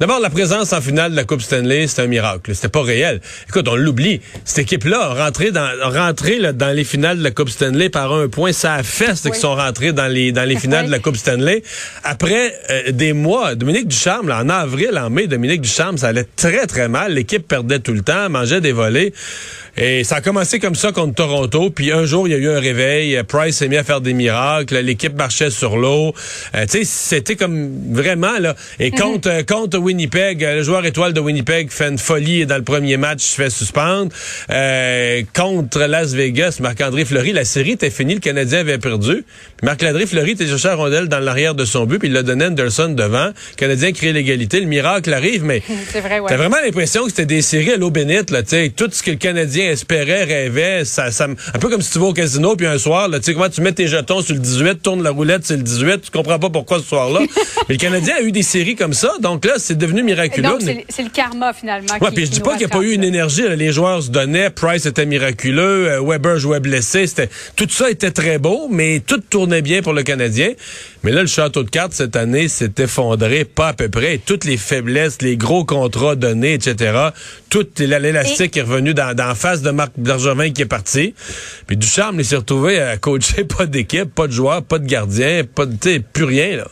D'abord, 0.00 0.18
la 0.18 0.30
présence 0.30 0.72
en 0.72 0.80
finale 0.80 1.12
de 1.12 1.16
la 1.16 1.24
Coupe 1.24 1.40
Stanley, 1.40 1.86
c'est 1.86 2.02
un 2.02 2.08
miracle. 2.08 2.52
C'était 2.54 2.68
pas 2.68 2.82
réel. 2.82 3.20
Écoute, 3.48 3.68
on 3.68 3.76
l'oublie. 3.76 4.20
Cette 4.44 4.58
équipe-là 4.64 5.00
a 5.00 5.24
rentré 5.24 5.52
dans, 5.52 5.60
a 5.60 6.06
rentré 6.06 6.38
là, 6.38 6.52
dans 6.52 6.74
les 6.74 6.82
finales 6.82 7.18
de 7.18 7.22
la 7.22 7.30
Coupe 7.30 7.48
Stanley 7.48 7.90
par 7.90 8.12
un 8.12 8.28
point. 8.28 8.52
Ça 8.52 8.74
a 8.74 8.82
fait 8.82 9.14
qu'ils 9.20 9.34
sont 9.34 9.54
rentrés 9.54 9.92
dans 9.92 10.08
les, 10.08 10.32
dans 10.32 10.44
les 10.44 10.56
finales 10.56 10.82
Oui. 10.82 10.86
de 10.88 10.92
la 10.92 10.98
Coupe 10.98 11.16
Stanley. 11.16 11.62
Après 12.02 12.54
euh, 12.70 12.90
des 12.90 13.12
mois, 13.12 13.54
Dominique 13.54 13.86
Ducharme, 13.86 14.28
là, 14.28 14.42
en 14.42 14.48
avril, 14.48 14.98
en 14.98 15.10
mai, 15.10 15.28
Dominique 15.28 15.60
Ducharme, 15.60 15.96
ça 15.96 16.08
allait 16.08 16.26
très, 16.36 16.66
très 16.66 16.88
mal. 16.88 17.14
L'équipe 17.14 17.46
perdait 17.46 17.78
tout 17.78 17.92
le 17.92 18.02
temps, 18.02 18.28
mangeait 18.28 18.60
des 18.60 18.72
volets. 18.72 19.12
Et 19.76 20.04
ça 20.04 20.16
a 20.16 20.20
commencé 20.20 20.60
comme 20.60 20.76
ça 20.76 20.92
contre 20.92 21.14
Toronto. 21.14 21.70
Puis 21.70 21.90
un 21.92 22.04
jour, 22.04 22.28
il 22.28 22.30
y 22.30 22.34
a 22.34 22.38
eu 22.38 22.48
un 22.48 22.60
réveil. 22.60 23.20
Price 23.24 23.56
s'est 23.56 23.68
mis 23.68 23.76
à 23.76 23.84
faire 23.84 24.00
des 24.00 24.12
miracles. 24.12 24.76
L'équipe 24.78 25.16
marchait 25.16 25.50
sur 25.50 25.76
l'eau. 25.76 26.14
Euh, 26.54 26.64
tu 26.66 26.78
sais, 26.78 26.84
c'était 26.84 27.36
comme 27.36 27.92
vraiment 27.92 28.38
là. 28.38 28.54
Et 28.78 28.90
contre 28.90 29.28
euh, 29.28 29.42
contre 29.42 29.73
Winnipeg, 29.78 30.44
euh, 30.44 30.56
le 30.56 30.62
joueur 30.62 30.84
étoile 30.84 31.12
de 31.12 31.20
Winnipeg 31.20 31.70
fait 31.70 31.88
une 31.88 31.98
folie 31.98 32.42
et 32.42 32.46
dans 32.46 32.56
le 32.56 32.62
premier 32.62 32.96
match 32.96 33.22
se 33.22 33.34
fait 33.34 33.50
suspendre. 33.50 34.10
Euh, 34.50 35.22
contre 35.34 35.80
Las 35.80 36.12
Vegas, 36.12 36.58
Marc-André 36.60 37.04
Fleury, 37.04 37.32
la 37.32 37.44
série 37.44 37.72
était 37.72 37.90
finie. 37.90 38.14
Le 38.14 38.20
Canadien 38.20 38.60
avait 38.60 38.78
perdu. 38.78 39.24
Puis 39.56 39.64
Marc-André 39.64 40.06
Fleury 40.06 40.32
était 40.32 40.46
cherché 40.46 40.68
la 40.68 40.74
rondelle 40.76 41.08
dans 41.08 41.20
l'arrière 41.20 41.54
de 41.54 41.64
son 41.64 41.86
but. 41.86 41.98
Puis 41.98 42.08
il 42.08 42.14
l'a 42.14 42.22
donné 42.22 42.44
à 42.44 42.48
Anderson 42.48 42.88
devant. 42.88 43.26
Le 43.26 43.56
Canadien 43.56 43.92
crée 43.92 44.12
l'égalité. 44.12 44.60
Le 44.60 44.66
miracle 44.66 45.12
arrive, 45.12 45.44
mais 45.44 45.62
C'est 45.92 46.00
vrai, 46.00 46.20
ouais. 46.20 46.28
T'as 46.28 46.36
vraiment 46.36 46.56
l'impression 46.64 47.04
que 47.04 47.10
c'était 47.10 47.26
des 47.26 47.42
séries 47.42 47.72
à 47.72 47.76
l'eau 47.76 47.90
bénite, 47.90 48.30
là, 48.30 48.42
tu 48.42 48.50
sais. 48.50 48.72
Tout 48.74 48.88
ce 48.90 49.02
que 49.02 49.10
le 49.10 49.16
Canadien 49.16 49.70
espérait, 49.70 50.24
rêvait, 50.24 50.84
ça, 50.84 51.10
ça, 51.10 51.26
un 51.26 51.58
peu 51.58 51.68
comme 51.68 51.82
si 51.82 51.92
tu 51.92 51.98
vas 51.98 52.06
au 52.06 52.12
casino, 52.12 52.56
puis 52.56 52.66
un 52.66 52.78
soir, 52.78 53.08
là, 53.08 53.18
tu 53.18 53.26
sais, 53.26 53.34
comment 53.34 53.48
tu 53.48 53.60
mets 53.60 53.72
tes 53.72 53.86
jetons 53.86 54.22
sur 54.22 54.34
le 54.34 54.40
18, 54.40 54.82
tournes 54.82 55.02
la 55.02 55.10
roulette 55.10 55.46
sur 55.46 55.56
le 55.56 55.62
18, 55.62 56.02
tu 56.02 56.10
comprends 56.10 56.38
pas 56.38 56.50
pourquoi 56.50 56.78
ce 56.78 56.84
soir-là. 56.84 57.20
Mais 57.68 57.74
le 57.74 57.76
Canadien 57.76 58.14
a 58.18 58.22
eu 58.22 58.32
des 58.32 58.42
séries 58.42 58.76
comme 58.76 58.94
ça, 58.94 59.12
donc 59.20 59.44
là, 59.44 59.54
c'est 59.64 59.78
devenu 59.78 60.02
miraculeux. 60.02 60.48
Donc, 60.48 60.60
c'est 60.60 61.02
le 61.02 61.08
karma, 61.08 61.52
finalement. 61.52 61.94
Ouais, 62.00 62.10
puis 62.14 62.26
je 62.26 62.30
dis 62.30 62.40
pas 62.40 62.50
qu'il 62.50 62.66
n'y 62.66 62.72
a 62.72 62.76
pas 62.76 62.82
eu 62.82 62.92
une 62.92 63.04
énergie. 63.04 63.42
là. 63.42 63.56
Les 63.56 63.72
joueurs 63.72 64.02
se 64.02 64.10
donnaient. 64.10 64.50
Price 64.50 64.84
était 64.84 65.06
miraculeux. 65.06 65.88
euh, 65.88 66.02
Weber 66.02 66.38
jouait 66.38 66.60
blessé. 66.60 67.06
C'était 67.06 67.30
tout 67.56 67.66
ça 67.70 67.90
était 67.90 68.10
très 68.10 68.38
beau, 68.38 68.68
mais 68.70 69.00
tout 69.00 69.18
tournait 69.18 69.62
bien 69.62 69.80
pour 69.80 69.94
le 69.94 70.02
Canadien. 70.02 70.50
Mais 71.02 71.12
là, 71.12 71.22
le 71.22 71.26
château 71.26 71.62
de 71.62 71.70
cartes 71.70 71.92
cette 71.92 72.16
année 72.16 72.48
s'est 72.48 72.72
effondré, 72.78 73.44
pas 73.44 73.68
à 73.68 73.72
peu 73.72 73.88
près. 73.88 74.18
Toutes 74.18 74.44
les 74.44 74.56
faiblesses, 74.56 75.22
les 75.22 75.36
gros 75.36 75.64
contrats 75.64 76.16
donnés, 76.16 76.54
etc. 76.54 77.08
Tout 77.48 77.66
l'élastique 77.78 78.56
est 78.56 78.62
revenu 78.62 78.94
dans, 78.94 79.34
face 79.34 79.62
de 79.62 79.70
Marc 79.70 79.92
Bergevin 79.96 80.50
qui 80.50 80.62
est 80.62 80.66
parti. 80.66 81.14
Puis 81.66 81.76
Ducharme, 81.76 82.20
il 82.20 82.24
s'est 82.24 82.36
retrouvé 82.36 82.80
à 82.80 82.96
coacher 82.96 83.44
pas 83.56 83.66
d'équipe, 83.66 84.14
pas 84.14 84.26
de 84.26 84.32
joueurs, 84.32 84.62
pas 84.62 84.78
de 84.78 84.86
gardien, 84.86 85.42
pas 85.44 85.66
de, 85.66 85.98
plus 86.12 86.24
rien 86.24 86.56
là. 86.56 86.68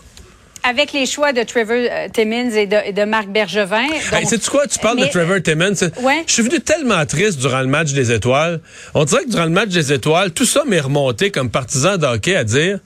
Avec 0.65 0.93
les 0.93 1.07
choix 1.07 1.33
de 1.33 1.43
Trevor 1.43 1.77
euh, 1.77 2.09
Timmins 2.13 2.51
et 2.51 2.67
de, 2.67 2.77
et 2.87 2.93
de 2.93 3.05
Marc 3.05 3.29
Bergevin. 3.29 3.87
Hey, 4.13 4.27
sais-tu 4.27 4.49
quoi? 4.49 4.67
Tu 4.69 4.79
parles 4.79 4.97
Mais- 4.97 5.07
de 5.07 5.11
Trevor 5.11 5.43
Timmons. 5.43 5.75
C'est- 5.75 5.99
Ouais. 6.01 6.23
Je 6.27 6.33
suis 6.33 6.43
venu 6.43 6.61
tellement 6.61 7.05
triste 7.07 7.39
durant 7.41 7.61
le 7.61 7.67
match 7.67 7.93
des 7.93 8.13
étoiles. 8.13 8.61
On 8.95 9.05
dirait 9.05 9.25
que 9.25 9.31
durant 9.31 9.45
le 9.45 9.51
match 9.51 9.71
des 9.71 9.93
étoiles, 9.93 10.31
tout 10.31 10.45
ça 10.47 10.63
m'est 10.67 10.81
remonté 10.81 11.31
comme 11.33 11.51
partisan 11.51 11.97
de 11.97 12.07
hockey 12.07 12.37
à 12.37 12.45
dire 12.45 12.79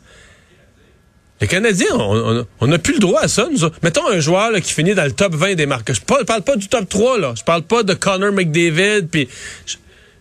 les 1.38 1.46
Canadiens, 1.48 1.88
on 2.60 2.66
n'a 2.66 2.78
plus 2.78 2.94
le 2.94 2.98
droit 2.98 3.20
à 3.20 3.28
ça. 3.28 3.46
Nous 3.52 3.62
autres. 3.62 3.76
Mettons 3.82 4.08
un 4.08 4.20
joueur 4.20 4.50
là, 4.50 4.60
qui 4.62 4.72
finit 4.72 4.94
dans 4.94 5.04
le 5.04 5.12
top 5.12 5.34
20 5.34 5.54
des 5.54 5.66
marques. 5.66 5.92
Je 5.92 6.00
parle, 6.00 6.24
parle 6.24 6.40
pas 6.40 6.56
du 6.56 6.66
top 6.68 6.88
3, 6.88 7.18
là. 7.18 7.34
Je 7.36 7.44
parle 7.44 7.60
pas 7.62 7.82
de 7.82 7.92
Connor 7.92 8.32
McDavid, 8.32 9.06
puis 9.10 9.28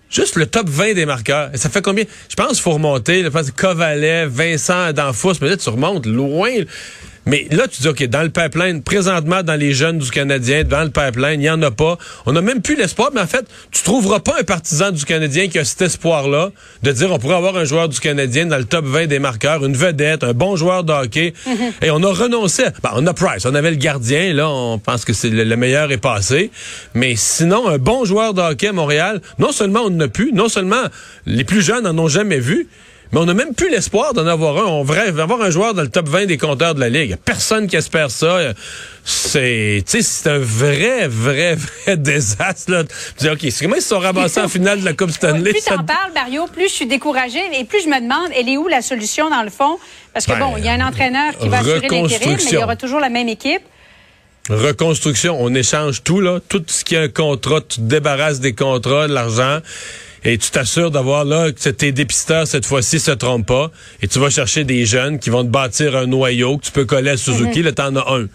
juste 0.10 0.36
le 0.36 0.46
top 0.46 0.68
20 0.68 0.94
des 0.94 1.06
marqueurs. 1.06 1.52
Et 1.54 1.58
ça 1.58 1.70
fait 1.70 1.82
combien? 1.82 2.04
Je 2.28 2.36
pense 2.36 2.50
qu'il 2.50 2.62
faut 2.64 2.72
remonter. 2.74 3.24
Je 3.24 3.30
pense 3.30 3.50
que 3.50 3.56
Kovalev, 3.62 4.30
Vincent 4.30 4.92
Danfous, 4.92 5.36
peut-être 5.36 5.62
tu 5.64 5.70
remontes 5.70 6.06
loin. 6.06 6.52
Mais 7.26 7.48
là, 7.52 7.68
tu 7.68 7.82
dis, 7.82 7.88
OK, 7.88 8.04
dans 8.04 8.22
le 8.22 8.30
pipeline, 8.30 8.84
présentement, 8.84 9.42
dans 9.42 9.60
les 9.60 9.74
jeunes 9.74 9.98
du 9.98 10.12
Canadien, 10.12 10.64
dans 10.64 10.84
le 10.84 10.92
pipeline, 10.92 11.42
il 11.42 11.44
n'y 11.44 11.50
en 11.50 11.62
a 11.64 11.72
pas. 11.72 11.98
On 12.26 12.34
n'a 12.34 12.42
même 12.42 12.62
plus 12.62 12.76
l'espoir, 12.76 13.10
mais 13.14 13.22
en 13.22 13.28
fait, 13.28 13.46
tu 13.72 13.84
trouveras 13.84 14.20
pas 14.20 14.36
un 14.40 14.44
partisan 14.44 14.92
du 14.92 15.06
Canadien 15.06 15.48
qui 15.48 15.58
a 15.58 15.66
cet 15.66 15.82
espoir-là 15.82 16.52
de 16.84 16.92
dire 16.92 17.12
on 17.12 17.18
pourrait 17.18 17.36
avoir 17.36 17.58
un 17.58 17.66
joueur 17.66 17.90
du 17.90 18.00
Canadien 18.00 18.46
dans 18.46 18.58
le 18.58 18.66
top 18.66 18.86
20 18.86 19.08
des 19.08 19.20
marqueurs, 19.20 19.66
une 19.66 19.76
vedette, 19.76 20.24
un 20.24 20.34
bon 20.34 20.56
joueur 20.56 20.84
de 20.84 20.94
hockey. 20.94 21.34
Et 21.82 21.90
on 21.90 22.04
a 22.04 22.14
renoncé. 22.14 22.64
ben, 22.84 22.92
on 22.96 23.06
a 23.08 23.14
Price, 23.14 23.46
on 23.46 23.56
avait 23.56 23.72
le 23.72 23.78
gardien, 23.78 24.34
là, 24.34 24.50
on 24.50 24.78
pense 24.78 25.06
que 25.06 25.14
c'est 25.14 25.30
le, 25.30 25.44
le 25.44 25.56
meilleur 25.56 25.92
est 25.92 25.98
passé. 25.98 26.52
Mais 26.94 27.16
sinon, 27.16 27.68
un 27.68 27.78
bon 27.78 28.06
joueur 28.06 28.34
de 28.34 28.42
hockey 28.42 28.68
à 28.68 28.74
Montréal, 28.74 29.22
non 29.40 29.52
seulement 29.52 29.82
on 29.82 29.90
n'a 29.90 30.08
plus, 30.08 30.32
non 30.34 30.50
seulement 30.50 30.84
les 31.26 31.44
plus 31.44 31.62
jeunes 31.62 31.84
n'en 31.84 31.98
ont 31.98 32.08
jamais 32.08 32.40
vu, 32.40 32.68
mais 33.12 33.20
on 33.20 33.26
n'a 33.26 33.34
même 33.34 33.54
plus 33.54 33.70
l'espoir 33.70 34.14
d'en 34.14 34.28
avoir 34.28 34.58
un. 34.58 34.66
On 34.66 34.84
rêve 34.84 35.16
d'avoir 35.16 35.42
un 35.42 35.50
joueur 35.50 35.74
dans 35.74 35.82
le 35.82 35.90
top 35.90 36.08
20 36.10 36.26
des 36.26 36.38
compteurs 36.38 36.76
de 36.76 36.80
la 36.80 36.90
Ligue. 36.90 37.18
Personne 37.24 37.68
qui 37.68 37.76
espère 37.76 38.12
ça. 38.12 38.54
C'est, 39.04 39.84
tu 39.86 39.92
sais, 39.92 40.02
c'est 40.02 40.30
un 40.30 40.40
vrai, 40.40 41.08
vrai, 41.08 41.56
vrai 41.86 41.98
désastre. 41.98 42.72
Là. 42.72 42.84
Dis, 43.18 43.30
OK, 43.30 43.40
c'est 43.50 43.64
comment 43.66 43.76
ils 43.76 43.82
se 43.82 43.90
sont 43.90 44.00
ramassés 44.00 44.42
en 44.42 44.48
finale 44.48 44.80
de 44.80 44.86
la 44.86 44.94
Coupe 44.94 45.12
Stanley? 45.12 45.52
Plus 45.52 45.64
t'en 45.64 45.84
parles, 45.84 46.12
Mario, 46.14 46.48
plus 46.48 46.70
je 46.70 46.74
suis 46.74 46.88
découragée 46.88 47.42
et 47.60 47.64
plus 47.66 47.84
je 47.84 47.88
me 47.88 48.02
demande, 48.02 48.32
elle 48.36 48.50
est 48.50 48.58
où 48.58 48.68
la 48.68 48.82
solution 48.82 49.30
dans 49.30 49.44
le 49.44 49.52
fond? 49.52 49.78
Parce 50.14 50.26
que 50.26 50.32
Ben, 50.32 50.40
bon, 50.40 50.58
il 50.58 50.66
y 50.66 50.70
a 50.70 50.74
un 50.74 50.82
entraîneur 50.82 51.38
qui 51.38 51.50
va 51.50 51.60
assurer 51.60 51.88
l'intérim, 51.90 52.38
mais 52.38 52.52
il 52.52 52.54
y 52.54 52.58
aura 52.58 52.76
toujours 52.76 53.00
la 53.00 53.10
même 53.10 53.30
équipe. 53.30 53.62
Reconstruction, 54.50 55.38
on 55.40 55.54
échange 55.56 56.04
tout, 56.04 56.22
là. 56.22 56.40
Tout 56.48 56.64
ce 56.68 56.84
qui 56.84 56.96
est 56.96 57.00
un 57.00 57.08
contrat, 57.08 57.62
tu 57.62 57.78
te 57.78 57.82
débarrasses 57.82 58.40
des 58.40 58.54
contrats, 58.54 59.08
de 59.08 59.14
l'argent, 59.14 59.60
et 60.26 60.40
tu 60.40 60.50
t'assures 60.50 60.90
d'avoir 60.90 61.24
là 61.24 61.52
que 61.52 61.70
tes 61.70 61.92
dépisteurs, 61.92 62.48
cette 62.48 62.66
fois-ci, 62.66 63.00
se 63.00 63.12
trompent 63.12 63.46
pas. 63.46 63.72
Et 64.02 64.08
tu 64.08 64.18
vas 64.18 64.32
chercher 64.32 64.64
des 64.64 64.84
jeunes 64.86 65.20
qui 65.20 65.30
vont 65.30 65.44
te 65.44 65.50
bâtir 65.50 65.96
un 65.96 66.08
noyau 66.08 66.58
que 66.58 66.66
tu 66.66 66.72
peux 66.72 66.86
coller 66.86 67.12
à 67.12 67.18
Suzuki. 67.18 67.62
Là, 67.62 67.72
t'en 67.72 67.96
as 67.96 68.12
un. 68.12 68.26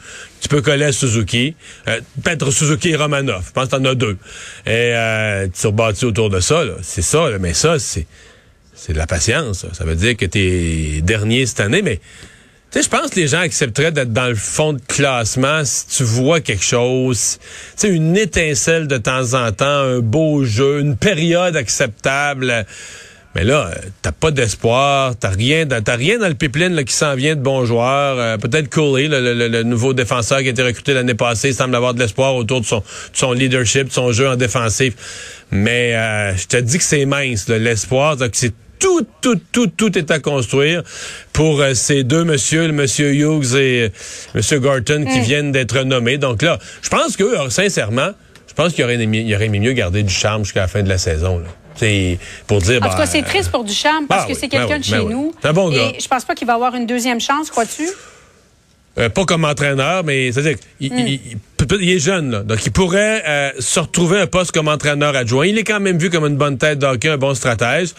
Tu 0.41 0.49
peux 0.49 0.63
coller 0.63 0.85
à 0.85 0.93
Suzuki. 0.93 1.57
Euh, 1.89 2.01
Peut-être 2.23 2.53
Suzuki 2.53 2.91
et 2.91 2.97
Romanov. 2.97 3.45
Je 3.49 3.53
pense 3.53 3.67
que 3.67 3.71
t'en 3.77 3.85
as 3.87 3.97
deux. 3.97 4.17
Et 4.67 4.71
euh, 4.95 5.49
tu 5.53 5.67
rebâtis 5.67 6.05
autour 6.05 6.31
de 6.31 6.39
ça, 6.39 6.65
là. 6.65 6.75
C'est 6.81 7.03
ça, 7.03 7.29
là. 7.29 7.39
Mais 7.41 7.55
ça, 7.55 7.81
c'est 7.81 8.07
c'est 8.73 8.93
de 8.93 8.99
la 8.99 9.09
patience. 9.09 9.59
Ça. 9.59 9.75
Ça 9.75 9.85
veut 9.85 9.97
dire 9.97 10.17
que 10.17 10.27
t'es 10.27 11.01
dernier 11.03 11.45
cette 11.45 11.61
année, 11.61 11.83
mais 11.83 12.01
je 12.75 12.89
pense 12.89 13.11
que 13.11 13.17
les 13.19 13.29
gens 13.29 13.41
accepteraient 13.41 13.93
d'être 13.93 14.13
dans 14.13 14.29
le 14.29 14.35
fond 14.35 14.73
de 14.75 14.81
classement 14.87 15.65
si 15.65 15.87
tu 15.89 16.05
vois 16.05 16.41
quelque 16.41 16.65
chose, 16.65 17.39
tu 17.41 17.47
sais, 17.77 17.89
une 17.89 18.17
étincelle 18.17 18.87
de 18.87 18.97
temps 18.97 19.35
en 19.35 19.51
temps, 19.53 19.65
un 19.67 19.99
beau 20.01 20.45
jeu, 20.45 20.81
une 20.81 20.97
période 20.97 21.57
acceptable. 21.57 22.65
Mais 23.37 23.45
là, 23.45 23.71
euh, 23.71 23.79
t'as 24.03 24.11
pas 24.11 24.33
d'espoir, 24.33 25.15
t'as 25.17 25.29
rien, 25.29 25.65
dans- 25.65 25.81
rien 25.97 26.19
dans 26.19 26.27
le 26.27 26.35
pipeline 26.35 26.75
là, 26.75 26.83
qui 26.83 26.93
s'en 26.95 27.15
vient 27.15 27.37
de 27.37 27.41
bons 27.41 27.65
joueurs. 27.65 28.19
Euh, 28.19 28.37
Peut-être 28.39 28.69
Cooley, 28.69 29.07
le, 29.09 29.63
nouveau 29.63 29.93
défenseur 29.95 30.41
qui 30.41 30.49
a 30.49 30.51
été 30.51 30.63
recruté 30.65 30.95
l'année 30.95 31.15
passée, 31.15 31.53
semble 31.53 31.77
avoir 31.77 31.95
de 31.95 32.01
l'espoir 32.01 32.35
autour 32.35 32.61
de 32.61 32.67
son, 32.67 32.79
de 32.79 32.85
son 33.13 33.33
leadership, 33.33 33.87
de 33.89 33.93
son 33.93 34.11
jeu 34.11 34.29
en 34.29 34.35
défensif. 34.35 35.45
Mais 35.53 35.95
euh, 35.95 36.37
je 36.37 36.47
te 36.47 36.57
dis 36.57 36.79
que 36.79 36.85
c'est 36.85 37.05
mince, 37.05 37.49
l'espoir, 37.49 38.17
c'est 38.33 38.53
tout, 38.81 39.07
tout, 39.21 39.41
tout, 39.53 39.67
tout 39.69 39.97
est 39.99 40.11
à 40.11 40.19
construire 40.19 40.83
pour 41.33 41.61
euh, 41.61 41.75
ces 41.75 42.03
deux 42.03 42.25
messieurs, 42.25 42.67
le 42.67 42.73
monsieur 42.73 43.13
Hughes 43.15 43.55
et 43.55 43.83
euh, 43.83 43.89
monsieur 44.35 44.59
Gorton, 44.59 45.05
qui 45.11 45.21
viennent 45.21 45.53
d'être 45.53 45.83
nommés. 45.83 46.19
Donc 46.19 46.43
là, 46.43 46.59
je 46.83 46.89
pense 46.89 47.17
que, 47.17 47.49
sincèrement, 47.51 48.11
je 48.49 48.55
pense 48.55 48.73
qu'il 48.73 48.83
aurait 48.85 48.97
il 48.97 49.51
mieux 49.61 49.73
garder 49.73 50.03
du 50.03 50.13
charme 50.13 50.45
jusqu'à 50.45 50.61
la 50.63 50.69
fin 50.69 50.83
de 50.83 50.89
la 50.89 50.99
saison. 50.99 51.39
Là. 51.39 51.47
C'est 51.77 52.19
pour 52.47 52.61
dire. 52.61 52.83
En 52.83 52.91
tout 52.91 52.97
cas, 52.97 53.07
c'est 53.07 53.23
triste 53.23 53.51
pour 53.51 53.65
Duchamp 53.65 54.07
parce 54.09 54.25
Ah 54.25 54.27
que 54.27 54.33
oui, 54.33 54.39
c'est 54.41 54.49
ben 54.49 54.59
quelqu'un 54.59 54.75
oui, 54.75 54.81
de 54.81 54.85
chez 54.85 54.93
ben 54.93 55.03
oui. 55.05 55.15
nous. 55.15 55.33
Un 55.45 55.53
bon 55.53 55.71
Et 55.73 55.77
gars. 55.77 55.93
je 56.01 56.09
pense 56.09 56.25
pas 56.25 56.35
qu'il 56.35 56.47
va 56.47 56.55
avoir 56.55 56.75
une 56.75 56.87
deuxième 56.87 57.21
chance, 57.21 57.51
crois-tu? 57.51 57.89
Euh, 59.01 59.09
pas 59.09 59.25
comme 59.25 59.45
entraîneur, 59.45 60.05
mais 60.05 60.31
c'est-à-dire 60.33 60.57
qu'il 60.79 60.93
il- 60.93 61.09
il- 61.09 61.39
peut-être- 61.57 61.81
il 61.81 61.91
est 61.91 61.99
jeune, 61.99 62.31
là. 62.31 62.41
Donc, 62.43 62.65
il 62.67 62.71
pourrait 62.73 63.23
euh, 63.27 63.51
se 63.59 63.81
retrouver 63.81 64.21
un 64.21 64.27
poste 64.27 64.53
comme 64.53 64.69
entraîneur 64.69 65.17
adjoint. 65.17 65.47
Il 65.47 65.57
est 65.59 65.65
quand 65.65 65.81
même 65.81 65.99
vu 65.99 66.11
comme 66.11 66.27
une 66.27 66.37
bonne 66.37 66.59
tête 66.59 66.79
d'hockey, 66.79 67.09
un 67.09 67.17
bon 67.17 67.35
stratège. 67.35 67.91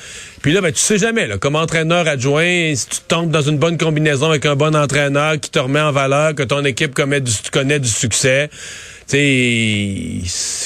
Puis 0.41 0.51
là, 0.53 0.61
ben, 0.61 0.71
tu 0.71 0.79
sais 0.79 0.97
jamais, 0.97 1.27
là, 1.27 1.37
comme 1.37 1.55
entraîneur 1.55 2.07
adjoint, 2.07 2.73
si 2.75 2.87
tu 2.87 2.97
tombes 3.07 3.31
dans 3.31 3.41
une 3.41 3.57
bonne 3.57 3.77
combinaison 3.77 4.29
avec 4.29 4.45
un 4.45 4.55
bon 4.55 4.75
entraîneur 4.75 5.39
qui 5.39 5.49
te 5.49 5.59
remet 5.59 5.81
en 5.81 5.91
valeur, 5.91 6.35
que 6.35 6.43
ton 6.43 6.63
équipe 6.65 6.93
commet 6.93 7.19
du, 7.21 7.31
connaît 7.51 7.79
du 7.79 7.89
succès, 7.89 8.49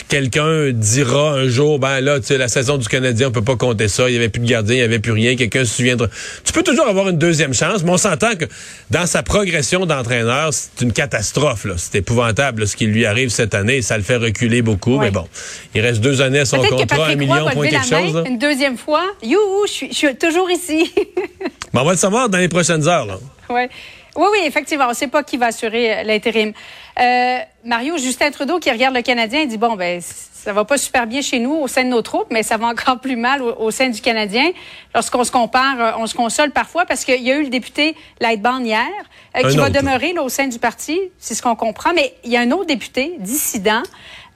quelqu'un 0.07 0.71
dira 0.71 1.31
un 1.31 1.47
jour, 1.47 1.79
ben 1.79 1.99
là, 2.01 2.19
tu 2.19 2.27
sais, 2.27 2.37
la 2.37 2.47
saison 2.47 2.77
du 2.77 2.87
Canadien, 2.87 3.29
on 3.29 3.31
peut 3.31 3.43
pas 3.43 3.55
compter 3.55 3.87
ça. 3.87 4.09
Il 4.09 4.13
y 4.13 4.17
avait 4.17 4.29
plus 4.29 4.41
de 4.41 4.47
gardien, 4.47 4.75
il 4.75 4.79
y 4.79 4.83
avait 4.83 4.99
plus 4.99 5.11
rien. 5.11 5.35
Quelqu'un 5.35 5.65
se 5.65 5.75
souviendra. 5.75 6.07
Tu 6.43 6.53
peux 6.53 6.63
toujours 6.63 6.87
avoir 6.87 7.09
une 7.09 7.17
deuxième 7.17 7.53
chance, 7.53 7.83
mais 7.83 7.91
on 7.91 7.97
s'entend 7.97 8.35
que 8.35 8.45
dans 8.91 9.05
sa 9.05 9.23
progression 9.23 9.85
d'entraîneur, 9.85 10.49
c'est 10.51 10.83
une 10.83 10.93
catastrophe. 10.93 11.65
C'est 11.77 11.95
épouvantable 11.95 12.67
ce 12.67 12.75
qui 12.75 12.85
lui 12.85 13.05
arrive 13.05 13.29
cette 13.29 13.55
année. 13.55 13.81
Ça 13.81 13.97
le 13.97 14.03
fait 14.03 14.17
reculer 14.17 14.61
beaucoup, 14.61 14.99
mais 14.99 15.11
bon, 15.11 15.27
il 15.73 15.81
reste 15.81 16.01
deux 16.01 16.21
années 16.21 16.39
à 16.39 16.45
son 16.45 16.61
contrat, 16.61 17.07
un 17.07 17.15
million, 17.15 17.49
point 17.49 17.67
quelque 17.67 17.87
chose. 17.87 18.23
Une 18.27 18.37
deuxième 18.37 18.77
fois, 18.77 19.05
youhou, 19.23 19.65
je 19.67 19.93
suis, 19.93 20.15
toujours 20.15 20.49
ici. 20.51 20.93
mais 21.73 21.79
on 21.79 21.83
va 21.85 21.91
le 21.91 21.97
savoir 21.97 22.29
dans 22.29 22.37
les 22.37 22.49
prochaines 22.49 22.87
heures. 22.87 23.05
Là. 23.05 23.17
Ouais. 23.49 23.69
Oui, 24.15 24.27
oui, 24.31 24.39
effectivement. 24.45 24.85
On 24.85 24.89
ne 24.89 24.93
sait 24.93 25.07
pas 25.07 25.23
qui 25.23 25.37
va 25.37 25.47
assurer 25.47 26.03
l'intérim. 26.03 26.53
Euh, 26.99 27.37
Mario, 27.63 27.97
Justin 27.97 28.31
Trudeau 28.31 28.59
qui 28.59 28.71
regarde 28.71 28.95
le 28.95 29.01
Canadien, 29.01 29.41
il 29.41 29.47
dit, 29.47 29.57
bon, 29.57 29.75
ben, 29.75 30.01
ça 30.45 30.53
va 30.53 30.63
pas 30.63 30.77
super 30.77 31.07
bien 31.07 31.23
chez 31.23 31.39
nous 31.39 31.55
au 31.55 31.67
sein 31.67 31.83
de 31.83 31.89
nos 31.89 32.03
troupes, 32.03 32.27
mais 32.29 32.43
ça 32.43 32.57
va 32.57 32.67
encore 32.67 32.99
plus 32.99 33.15
mal 33.15 33.41
au, 33.41 33.71
sein 33.71 33.89
du 33.89 33.99
Canadien. 33.99 34.51
Lorsqu'on 34.93 35.23
se 35.23 35.31
compare, 35.31 35.81
euh, 35.81 35.91
on 35.97 36.05
se 36.05 36.13
console 36.13 36.51
parfois 36.51 36.85
parce 36.85 37.03
qu'il 37.03 37.23
y 37.23 37.31
a 37.31 37.37
eu 37.37 37.43
le 37.43 37.49
député 37.49 37.95
Lightbound 38.21 38.63
hier, 38.63 38.87
euh, 39.35 39.49
qui 39.49 39.57
va 39.57 39.71
demeurer 39.71 40.13
là, 40.13 40.21
au 40.21 40.29
sein 40.29 40.45
du 40.45 40.59
parti, 40.59 40.99
c'est 41.17 41.33
ce 41.33 41.41
qu'on 41.41 41.55
comprend. 41.55 41.93
Mais 41.95 42.13
il 42.23 42.31
y 42.31 42.37
a 42.37 42.41
un 42.41 42.51
autre 42.51 42.67
député 42.67 43.15
dissident, 43.17 43.81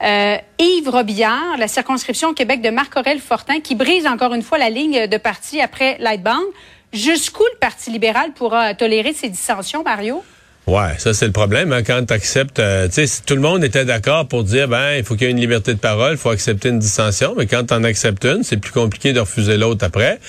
euh, 0.02 0.36
Yves 0.58 0.88
Robillard, 0.88 1.56
la 1.58 1.68
circonscription 1.68 2.34
Québec 2.34 2.60
de 2.60 2.70
Marc-Aurel 2.70 3.20
Fortin, 3.20 3.60
qui 3.60 3.76
brise 3.76 4.08
encore 4.08 4.34
une 4.34 4.42
fois 4.42 4.58
la 4.58 4.68
ligne 4.68 5.06
de 5.06 5.16
parti 5.16 5.60
après 5.60 5.96
Lightbound. 6.00 6.44
Jusqu'où 6.92 7.44
le 7.52 7.58
Parti 7.58 7.90
libéral 7.90 8.32
pourra 8.34 8.74
tolérer 8.74 9.12
ces 9.12 9.28
dissensions, 9.28 9.82
Mario? 9.84 10.24
Ouais, 10.66 10.98
ça 10.98 11.14
c'est 11.14 11.26
le 11.26 11.32
problème 11.32 11.72
hein, 11.72 11.82
quand 11.82 12.04
tu 12.06 12.12
acceptes. 12.12 12.58
Euh, 12.58 12.86
tu 12.86 13.06
sais, 13.06 13.22
tout 13.24 13.34
le 13.34 13.40
monde 13.40 13.64
était 13.64 13.84
d'accord 13.84 14.28
pour 14.28 14.44
dire 14.44 14.68
ben 14.68 14.94
il 14.96 15.04
faut 15.04 15.14
qu'il 15.14 15.24
y 15.24 15.28
ait 15.28 15.32
une 15.32 15.40
liberté 15.40 15.74
de 15.74 15.78
parole, 15.78 16.12
il 16.12 16.18
faut 16.18 16.30
accepter 16.30 16.68
une 16.68 16.78
dissension, 16.78 17.34
mais 17.36 17.46
quand 17.46 17.64
tu 17.66 17.74
en 17.74 17.82
acceptes 17.82 18.24
une, 18.24 18.42
c'est 18.44 18.58
plus 18.58 18.70
compliqué 18.70 19.12
de 19.12 19.20
refuser 19.20 19.56
l'autre 19.56 19.84
après. 19.84 20.20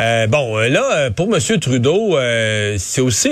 Euh, 0.00 0.26
bon, 0.26 0.58
euh, 0.58 0.68
là 0.68 1.10
pour 1.10 1.32
M. 1.32 1.40
Trudeau, 1.60 2.16
c'est 2.78 3.02
aussi 3.02 3.30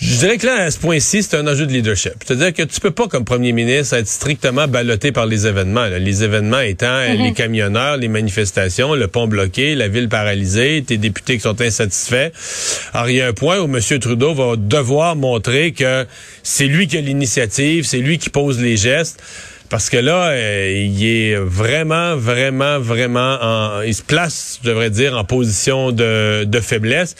je 0.00 0.18
dirais 0.18 0.38
que 0.38 0.46
là, 0.46 0.62
à 0.62 0.70
ce 0.70 0.78
point-ci, 0.78 1.22
c'est 1.22 1.36
un 1.36 1.46
enjeu 1.46 1.66
de 1.66 1.72
leadership. 1.72 2.14
C'est-à-dire 2.24 2.52
que 2.52 2.62
tu 2.62 2.80
peux 2.80 2.90
pas, 2.90 3.08
comme 3.08 3.24
premier 3.24 3.52
ministre, 3.52 3.94
être 3.94 4.08
strictement 4.08 4.66
ballotté 4.66 5.12
par 5.12 5.26
les 5.26 5.46
événements. 5.46 5.86
Les 5.86 6.24
événements 6.24 6.60
étant 6.60 6.86
mm-hmm. 6.86 7.22
les 7.22 7.32
camionneurs, 7.32 7.96
les 7.96 8.08
manifestations, 8.08 8.94
le 8.94 9.08
pont 9.08 9.28
bloqué, 9.28 9.74
la 9.74 9.88
ville 9.88 10.08
paralysée, 10.08 10.82
tes 10.86 10.96
députés 10.96 11.36
qui 11.36 11.42
sont 11.42 11.60
insatisfaits. 11.60 12.30
Alors, 12.94 13.10
il 13.10 13.16
y 13.16 13.20
a 13.20 13.28
un 13.28 13.32
point 13.32 13.58
où 13.58 13.64
M. 13.64 13.80
Trudeau 14.00 14.34
va 14.34 14.56
devoir 14.56 15.16
montrer 15.16 15.72
que 15.72 16.06
c'est 16.42 16.66
lui 16.66 16.86
qui 16.86 16.96
a 16.96 17.00
l'initiative, 17.00 17.84
c'est 17.84 17.98
lui 17.98 18.18
qui 18.18 18.30
pose 18.30 18.60
les 18.60 18.76
gestes. 18.76 19.22
Parce 19.68 19.88
que 19.88 19.96
là, 19.96 20.28
euh, 20.28 20.84
il 20.86 21.02
est 21.06 21.36
vraiment, 21.36 22.14
vraiment, 22.14 22.78
vraiment, 22.78 23.38
en, 23.40 23.80
il 23.80 23.94
se 23.94 24.02
place, 24.02 24.58
je 24.62 24.68
devrais 24.68 24.90
dire, 24.90 25.16
en 25.16 25.24
position 25.24 25.92
de, 25.92 26.44
de 26.44 26.60
faiblesse. 26.60 27.16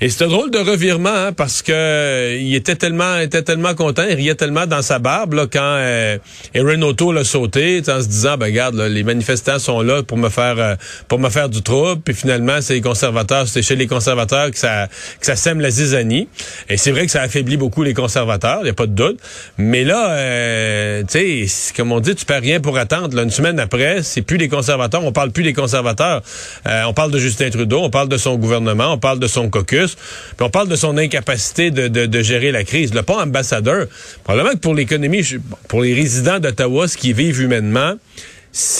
Et 0.00 0.08
c'était 0.08 0.26
drôle 0.26 0.50
de 0.50 0.58
revirement 0.58 1.08
hein, 1.08 1.32
parce 1.32 1.62
que 1.62 1.72
euh, 1.72 2.36
il 2.36 2.54
était 2.56 2.74
tellement 2.74 3.18
était 3.18 3.42
tellement 3.42 3.74
content, 3.76 4.02
il 4.08 4.16
riait 4.16 4.34
tellement 4.34 4.66
dans 4.66 4.82
sa 4.82 4.98
barbe 4.98 5.34
là, 5.34 5.46
quand 5.50 5.60
euh, 5.62 6.18
Aaron 6.54 6.82
O'Toole 6.82 7.14
l'a 7.14 7.24
sauté 7.24 7.80
en 7.86 8.02
se 8.02 8.08
disant 8.08 8.36
ben 8.36 8.46
regarde 8.46 8.74
les 8.74 9.04
manifestants 9.04 9.60
sont 9.60 9.82
là 9.82 10.02
pour 10.02 10.18
me 10.18 10.30
faire 10.30 10.56
euh, 10.58 10.74
pour 11.06 11.20
me 11.20 11.28
faire 11.28 11.48
du 11.48 11.62
trouble 11.62 12.02
puis 12.04 12.12
finalement 12.12 12.60
c'est 12.60 12.74
les 12.74 12.80
conservateurs 12.80 13.46
c'est 13.46 13.62
chez 13.62 13.76
les 13.76 13.86
conservateurs 13.86 14.50
que 14.50 14.58
ça 14.58 14.88
que 15.20 15.26
ça 15.26 15.36
sème 15.36 15.60
la 15.60 15.70
zizanie 15.70 16.28
et 16.68 16.76
c'est 16.76 16.90
vrai 16.90 17.06
que 17.06 17.12
ça 17.12 17.22
affaiblit 17.22 17.56
beaucoup 17.56 17.84
les 17.84 17.94
conservateurs, 17.94 18.60
il 18.62 18.66
y 18.66 18.70
a 18.70 18.74
pas 18.74 18.86
de 18.86 18.92
doute. 18.92 19.20
Mais 19.58 19.84
là 19.84 20.10
euh, 20.10 21.02
tu 21.08 21.46
sais 21.46 21.72
comme 21.76 21.92
on 21.92 22.00
dit 22.00 22.16
tu 22.16 22.24
perds 22.24 22.42
rien 22.42 22.58
pour 22.58 22.76
attendre 22.78 23.14
là, 23.14 23.22
une 23.22 23.30
semaine 23.30 23.60
après, 23.60 24.02
c'est 24.02 24.22
plus 24.22 24.38
les 24.38 24.48
conservateurs, 24.48 25.04
on 25.04 25.12
parle 25.12 25.30
plus 25.30 25.44
des 25.44 25.52
conservateurs. 25.52 26.22
on 26.66 26.92
parle 26.94 27.12
de 27.12 27.18
Justin 27.18 27.50
Trudeau, 27.50 27.78
on 27.78 27.90
parle 27.90 28.08
de 28.08 28.16
son 28.16 28.36
gouvernement, 28.36 28.92
on 28.92 28.98
parle 28.98 29.20
de 29.20 29.28
son 29.28 29.48
caucus 29.50 29.83
on 30.40 30.50
parle 30.50 30.68
de 30.68 30.76
son 30.76 30.96
incapacité 30.96 31.70
de, 31.70 32.22
gérer 32.22 32.52
la 32.52 32.64
crise. 32.64 32.94
Le 32.94 33.02
pont 33.02 33.18
ambassadeur, 33.18 33.86
probablement 34.24 34.54
que 34.54 34.60
pour 34.60 34.74
l'économie, 34.74 35.22
pour 35.68 35.82
les 35.82 35.94
résidents 35.94 36.38
d'Ottawa, 36.38 36.88
ce 36.88 36.96
qu'ils 36.96 37.14
vivent 37.14 37.40
humainement, 37.40 37.94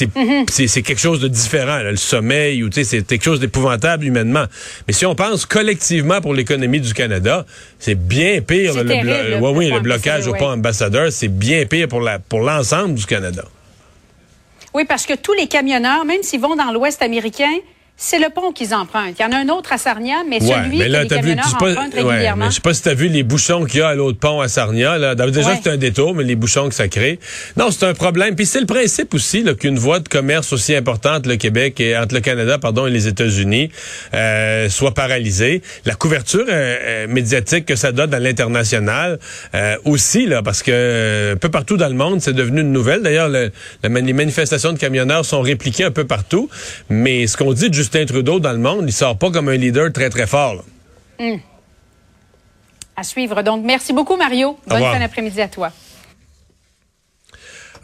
mhm. 0.01 0.47
c'est 0.49 0.83
quelque 0.83 1.01
chose 1.01 1.21
de 1.21 1.29
différent. 1.29 1.79
Le 1.79 1.97
sommeil, 1.97 2.63
ou 2.63 2.71
c'est 2.73 3.07
quelque 3.07 3.25
chose 3.25 3.41
d'épouvantable 3.41 4.05
humainement. 4.05 4.45
Mais 4.87 4.93
si 4.93 5.07
on 5.07 5.15
pense 5.15 5.47
collectivement 5.47 6.21
pour 6.21 6.35
l'économie 6.35 6.81
du 6.81 6.95
Canada, 6.95 7.45
c'est 7.79 7.97
bien 7.97 8.41
pire. 8.41 8.75
Le, 8.83 9.39
oui, 9.51 9.71
le 9.71 9.81
blocage 9.81 10.27
au 10.27 10.35
pont 10.35 10.51
ambassadeur, 10.51 11.11
c'est 11.13 11.29
bien 11.29 11.67
pire 11.67 11.89
pour 11.89 12.41
l'ensemble 12.41 12.95
du 12.95 13.07
Canada. 13.07 13.45
Oui, 14.75 14.85
parce 14.85 15.07
que 15.07 15.15
tous 15.15 15.35
les 15.35 15.47
camionneurs, 15.47 16.05
même 16.05 16.23
s'ils 16.23 16.41
vont 16.41 16.57
dans 16.57 16.73
l'Ouest 16.73 17.01
américain, 17.01 17.53
c'est 17.97 18.19
le 18.19 18.29
pont 18.29 18.51
qu'ils 18.51 18.75
empruntent. 18.75 19.15
Il 19.21 19.23
y 19.23 19.25
en 19.25 19.31
a 19.31 19.37
un 19.37 19.49
autre 19.49 19.73
à 19.73 19.79
Sarnia, 19.79 20.25
mais 20.29 20.41
celui 20.41 20.79
que 20.79 20.85
les 20.85 21.07
camionneurs 21.07 21.55
empruntent 21.55 21.95
régulièrement. 21.95 22.51
je 22.51 22.57
sais 22.57 22.61
pas 22.61 22.75
si 22.75 22.83
tu 22.83 22.89
as 22.89 22.95
vu 22.95 23.07
les 23.07 23.23
bouchons 23.23 23.65
qu'il 23.65 23.81
y 23.81 23.83
a 23.83 23.89
à 23.89 23.95
l'autre 23.95 24.19
pont 24.19 24.41
à 24.41 24.49
Sarnia. 24.49 24.99
Là. 24.99 25.15
Déjà, 25.15 25.57
c'est 25.63 25.71
un 25.71 25.77
détour, 25.77 26.15
mais 26.15 26.25
les 26.25 26.35
bouchons 26.35 26.69
que 26.69 26.75
ça 26.75 26.89
crée. 26.89 27.21
Non, 27.57 27.71
c'est 27.71 27.87
un 27.87 27.95
problème. 27.95 28.35
Puis 28.35 28.47
c'est 28.47 28.59
le 28.61 28.67
principe 28.67 29.15
aussi 29.15 29.45
qu'une 29.61 29.79
voie 29.79 30.01
de 30.01 30.09
commerce 30.09 30.53
aussi 30.53 30.75
importante, 30.75 31.27
le 31.27 31.37
Québec 31.37 31.79
et 31.79 31.97
entre 31.97 32.15
le 32.15 32.21
Canada, 32.21 32.59
pardon, 32.59 32.87
et 32.89 32.91
les 32.91 33.07
États-Unis, 33.07 33.71
euh, 34.13 34.69
soit 34.69 34.93
paralysée. 34.93 35.63
La 35.85 35.95
couverture 35.95 36.47
euh, 36.49 36.77
euh, 36.83 37.07
médiatique 37.07 37.65
que 37.65 37.77
ça 37.77 37.93
donne 37.93 38.13
à 38.13 38.19
l'international 38.19 39.19
aussi, 39.85 40.27
là, 40.27 40.43
parce 40.43 40.63
que 40.63 41.33
un 41.35 41.37
peu 41.37 41.49
partout 41.49 41.77
dans 41.77 41.89
le 41.89 41.95
monde, 41.95 42.21
c'est 42.21 42.33
devenu 42.33 42.61
une 42.61 42.73
nouvelle. 42.73 43.03
D'ailleurs, 43.03 43.29
les 43.29 44.13
manifestations 44.13 44.73
de 44.73 44.79
camionneurs 44.79 45.25
sont 45.25 45.41
répliquées 45.41 45.85
un 45.85 45.91
peu 45.91 46.05
partout. 46.05 46.49
Mais 46.89 47.27
ce 47.27 47.37
qu'on 47.37 47.53
dit 47.53 47.71
de 47.71 47.75
Justin 47.85 48.07
Trudeau 48.07 48.41
dans 48.41 48.53
le 48.53 48.59
monde, 48.59 48.85
il 48.87 48.93
sort 48.95 49.19
pas 49.19 49.31
comme 49.31 49.51
un 49.51 49.57
leader 49.57 49.93
très, 49.93 50.09
très 50.09 50.27
fort. 50.27 50.65
Hmm. 51.21 51.37
À 52.97 53.03
suivre. 53.03 53.43
Donc, 53.43 53.63
merci 53.63 53.93
beaucoup, 53.93 54.17
Mario. 54.17 54.57
Bonne 54.67 54.81
fin 54.81 54.99
d'après-midi 54.99 55.39
à 55.43 55.49
toi. 55.49 55.71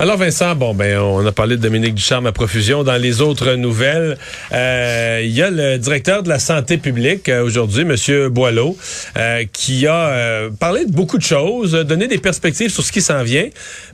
Alors 0.01 0.17
Vincent, 0.17 0.55
bon 0.55 0.73
ben 0.73 0.99
on 0.99 1.27
a 1.27 1.31
parlé 1.31 1.59
de 1.59 1.61
Dominique 1.61 1.95
Ducharme 1.95 2.25
à 2.25 2.33
profusion. 2.33 2.85
Dans 2.85 2.97
les 2.97 3.21
autres 3.21 3.53
nouvelles, 3.57 4.17
euh, 4.51 5.21
il 5.23 5.31
y 5.31 5.43
a 5.43 5.51
le 5.51 5.77
directeur 5.77 6.23
de 6.23 6.31
la 6.31 6.39
santé 6.39 6.79
publique 6.79 7.29
euh, 7.29 7.45
aujourd'hui, 7.45 7.85
Monsieur 7.85 8.31
Boileau, 8.31 8.79
euh, 9.19 9.45
qui 9.53 9.87
a 9.87 10.49
parlé 10.59 10.87
de 10.87 10.91
beaucoup 10.91 11.19
de 11.19 11.23
choses, 11.23 11.73
donné 11.73 12.09
des 12.09 12.17
perspectives 12.17 12.71
sur 12.71 12.83
ce 12.83 12.93
qui 12.93 13.03
s'en 13.03 13.23
vient, 13.23 13.47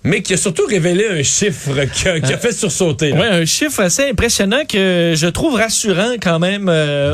mais 0.05 0.23
qui 0.23 0.35
a 0.35 0.37
surtout 0.37 0.65
révélé 0.69 1.09
un 1.09 1.25
chiffre 1.25 1.73
qui 1.93 2.07
a, 2.07 2.39
fait 2.39 2.53
sursauter. 2.53 3.13
Oui, 3.13 3.27
un 3.29 3.45
chiffre 3.45 3.81
assez 3.81 4.09
impressionnant 4.09 4.65
que 4.65 5.15
je 5.17 5.27
trouve 5.27 5.57
rassurant 5.57 6.15
quand 6.23 6.39
même 6.39 6.69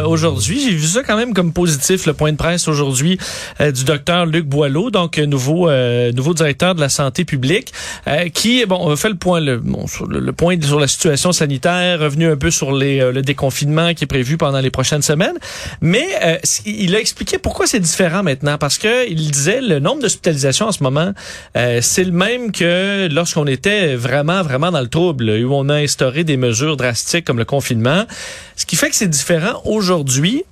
aujourd'hui. 0.07 0.61
J'ai 0.69 0.77
vu 0.77 0.87
ça 0.87 1.03
quand 1.03 1.17
même 1.17 1.33
comme 1.33 1.55
positif, 1.55 2.05
le 2.05 2.13
point 2.13 2.33
de 2.33 2.37
presse 2.37 2.69
aujourd'hui 2.69 3.17
du 3.59 3.85
docteur 3.85 4.27
Luc 4.27 4.45
Boileau, 4.45 4.91
donc 4.91 5.17
nouveau 5.17 5.71
nouveau 6.13 6.35
directeur 6.35 6.75
de 6.75 6.81
la 6.83 6.91
santé 6.91 7.25
publique, 7.25 7.73
qui 8.35 8.67
bon 8.67 8.82
on 8.83 8.97
fait 8.97 9.09
le 9.09 9.15
point, 9.15 9.41
le, 9.41 9.63
sur 9.87 10.07
le, 10.07 10.33
point 10.33 10.61
sur 10.61 10.81
la 10.81 10.89
situation 10.89 11.33
sanitaire, 11.33 12.01
revenu 12.01 12.31
un 12.31 12.37
peu 12.37 12.51
sur 12.51 12.73
les, 12.73 13.01
euh, 13.01 13.13
le 13.13 13.23
déconfinement 13.23 13.95
qui 13.95 14.05
est 14.05 14.09
prévu 14.09 14.37
pendant 14.37 14.61
les 14.61 14.71
prochaines 14.71 15.03
semaines. 15.03 15.37
Mais 15.81 16.07
euh, 16.23 16.37
il 16.67 16.95
a 16.97 17.01
expliqué 17.01 17.39
pourquoi 17.39 17.67
c'est 17.67 17.81
différent 17.81 18.23
maintenant, 18.23 18.59
parce 18.59 18.79
que 18.79 19.09
il 19.09 19.31
disait 19.31 19.61
le 19.61 19.79
nombre 19.79 20.03
d'hospitalisations 20.03 20.67
en 20.67 20.73
ce 20.73 20.83
moment, 20.83 21.13
euh, 21.57 21.79
c'est 21.81 22.05
le 22.05 22.13
même 22.13 22.51
que 22.51 23.09
lorsqu'on 23.11 23.47
était 23.47 23.95
vraiment, 23.95 24.43
vraiment 24.43 24.73
dans 24.73 24.81
le 24.81 24.89
trouble, 24.89 25.31
où 25.31 25.55
on 25.55 25.69
a 25.69 25.77
instauré 25.77 26.25
des 26.25 26.37
mesures 26.37 26.77
drastiques 26.77 27.25
comme 27.25 27.39
le 27.39 27.45
confinement. 27.45 28.05
Ce 28.57 28.67
qui 28.67 28.77
fait 28.77 28.91
que 28.91 28.97
c'est 28.97 29.09
différent 29.09 29.63
aujourd'hui 29.65 30.45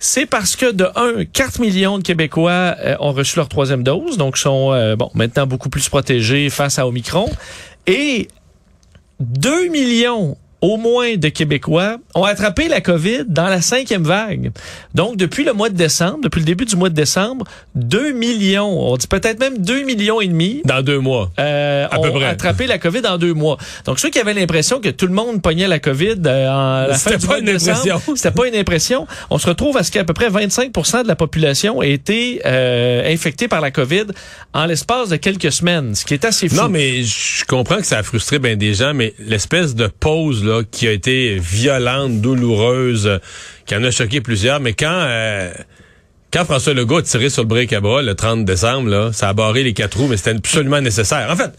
c'est 0.00 0.26
parce 0.26 0.54
que 0.54 0.70
de 0.70 0.86
1, 0.94 1.24
4 1.24 1.60
millions 1.60 1.98
de 1.98 2.04
Québécois 2.04 2.76
ont 3.00 3.10
reçu 3.10 3.36
leur 3.36 3.48
troisième 3.48 3.82
dose, 3.82 4.16
donc 4.16 4.38
sont 4.38 4.68
bon 4.96 5.10
maintenant 5.14 5.44
beaucoup 5.44 5.70
plus 5.70 5.88
protégés 5.88 6.50
face 6.50 6.78
à 6.78 6.86
Omicron. 6.86 7.28
Et 7.90 8.28
2 9.18 9.70
millions 9.70 10.36
au 10.60 10.76
moins 10.76 11.16
de 11.16 11.28
Québécois 11.28 11.96
ont 12.14 12.24
attrapé 12.24 12.68
la 12.68 12.80
COVID 12.80 13.24
dans 13.28 13.46
la 13.46 13.60
cinquième 13.60 14.02
vague. 14.02 14.50
Donc, 14.94 15.16
depuis 15.16 15.44
le 15.44 15.52
mois 15.52 15.68
de 15.68 15.76
décembre, 15.76 16.18
depuis 16.22 16.40
le 16.40 16.46
début 16.46 16.64
du 16.64 16.74
mois 16.74 16.88
de 16.88 16.94
décembre, 16.94 17.44
2 17.76 18.12
millions, 18.12 18.90
on 18.90 18.96
dit 18.96 19.06
peut-être 19.06 19.38
même 19.38 19.58
2 19.58 19.84
millions 19.84 20.20
et 20.20 20.26
demi. 20.26 20.62
Dans 20.64 20.82
deux 20.82 20.98
mois. 20.98 21.30
Euh, 21.38 21.86
à 21.90 22.00
ont 22.00 22.22
attrapé 22.22 22.66
la 22.66 22.78
COVID 22.78 23.06
en 23.06 23.18
deux 23.18 23.34
mois. 23.34 23.56
Donc, 23.84 24.00
ceux 24.00 24.10
qui 24.10 24.18
avaient 24.18 24.34
l'impression 24.34 24.80
que 24.80 24.88
tout 24.88 25.06
le 25.06 25.12
monde 25.12 25.42
pognait 25.42 25.68
la 25.68 25.78
COVID 25.78 26.16
euh, 26.26 26.48
en 26.48 26.88
la 26.88 26.94
fin 26.94 27.16
du 27.16 27.26
mois 27.26 27.40
de 27.40 27.46
décembre, 27.46 28.02
c'était 28.16 28.30
pas 28.32 28.48
une 28.48 28.56
impression. 28.56 29.06
On 29.30 29.38
se 29.38 29.46
retrouve 29.46 29.76
à 29.76 29.84
ce 29.84 29.92
qu'à 29.92 30.04
peu 30.04 30.14
près 30.14 30.28
25% 30.28 31.04
de 31.04 31.08
la 31.08 31.16
population 31.16 31.80
a 31.80 31.86
été 31.86 32.40
euh, 32.46 33.12
infectée 33.12 33.46
par 33.46 33.60
la 33.60 33.70
COVID 33.70 34.06
en 34.54 34.66
l'espace 34.66 35.08
de 35.08 35.16
quelques 35.16 35.52
semaines, 35.52 35.94
ce 35.94 36.04
qui 36.04 36.14
est 36.14 36.24
assez 36.24 36.48
fou. 36.48 36.56
Non, 36.56 36.68
mais 36.68 37.02
je 37.02 37.44
comprends 37.44 37.76
que 37.76 37.86
ça 37.86 37.98
a 37.98 38.02
frustré 38.02 38.38
bien 38.38 38.56
des 38.56 38.74
gens, 38.74 38.94
mais 38.94 39.14
l'espèce 39.18 39.74
de 39.74 39.86
pause 39.86 40.47
qui 40.70 40.88
a 40.88 40.92
été 40.92 41.38
violente, 41.38 42.20
douloureuse, 42.20 43.20
qui 43.66 43.74
en 43.76 43.84
a 43.84 43.90
choqué 43.90 44.20
plusieurs. 44.20 44.60
Mais 44.60 44.72
quand 44.72 44.90
euh, 44.92 45.52
quand 46.32 46.44
François 46.44 46.74
Legault 46.74 46.98
a 46.98 47.02
tiré 47.02 47.30
sur 47.30 47.42
le 47.42 47.48
break 47.48 47.72
à 47.72 47.80
bras 47.80 48.02
le 48.02 48.14
30 48.14 48.44
décembre, 48.44 48.90
là, 48.90 49.12
ça 49.12 49.30
a 49.30 49.32
barré 49.32 49.62
les 49.62 49.72
quatre 49.72 49.96
roues, 49.98 50.08
mais 50.08 50.16
c'était 50.16 50.30
absolument 50.30 50.80
nécessaire. 50.80 51.28
En 51.30 51.36
fait, 51.36 51.50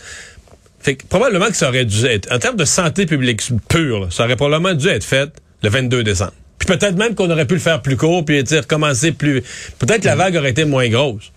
Fait 0.79 0.95
que 0.95 1.05
probablement 1.07 1.47
que 1.47 1.55
ça 1.55 1.69
aurait 1.69 1.85
dû 1.85 2.05
être, 2.05 2.31
en 2.31 2.39
termes 2.39 2.55
de 2.55 2.65
santé 2.65 3.05
publique 3.05 3.41
pure, 3.67 4.01
là, 4.01 4.07
ça 4.11 4.25
aurait 4.25 4.35
probablement 4.35 4.73
dû 4.73 4.87
être 4.87 5.03
fait 5.03 5.29
le 5.63 5.69
22 5.69 6.03
décembre. 6.03 6.33
Puis 6.59 6.67
peut-être 6.67 6.97
même 6.97 7.15
qu'on 7.15 7.29
aurait 7.31 7.47
pu 7.47 7.55
le 7.55 7.59
faire 7.59 7.81
plus 7.81 7.97
court, 7.97 8.23
puis 8.23 8.43
tu 8.43 8.49
sais, 8.49 8.59
recommencer 8.59 9.11
plus... 9.11 9.41
Peut-être 9.79 10.01
que 10.01 10.07
la 10.07 10.15
vague 10.15 10.35
aurait 10.35 10.51
été 10.51 10.65
moins 10.65 10.87
grosse. 10.89 11.31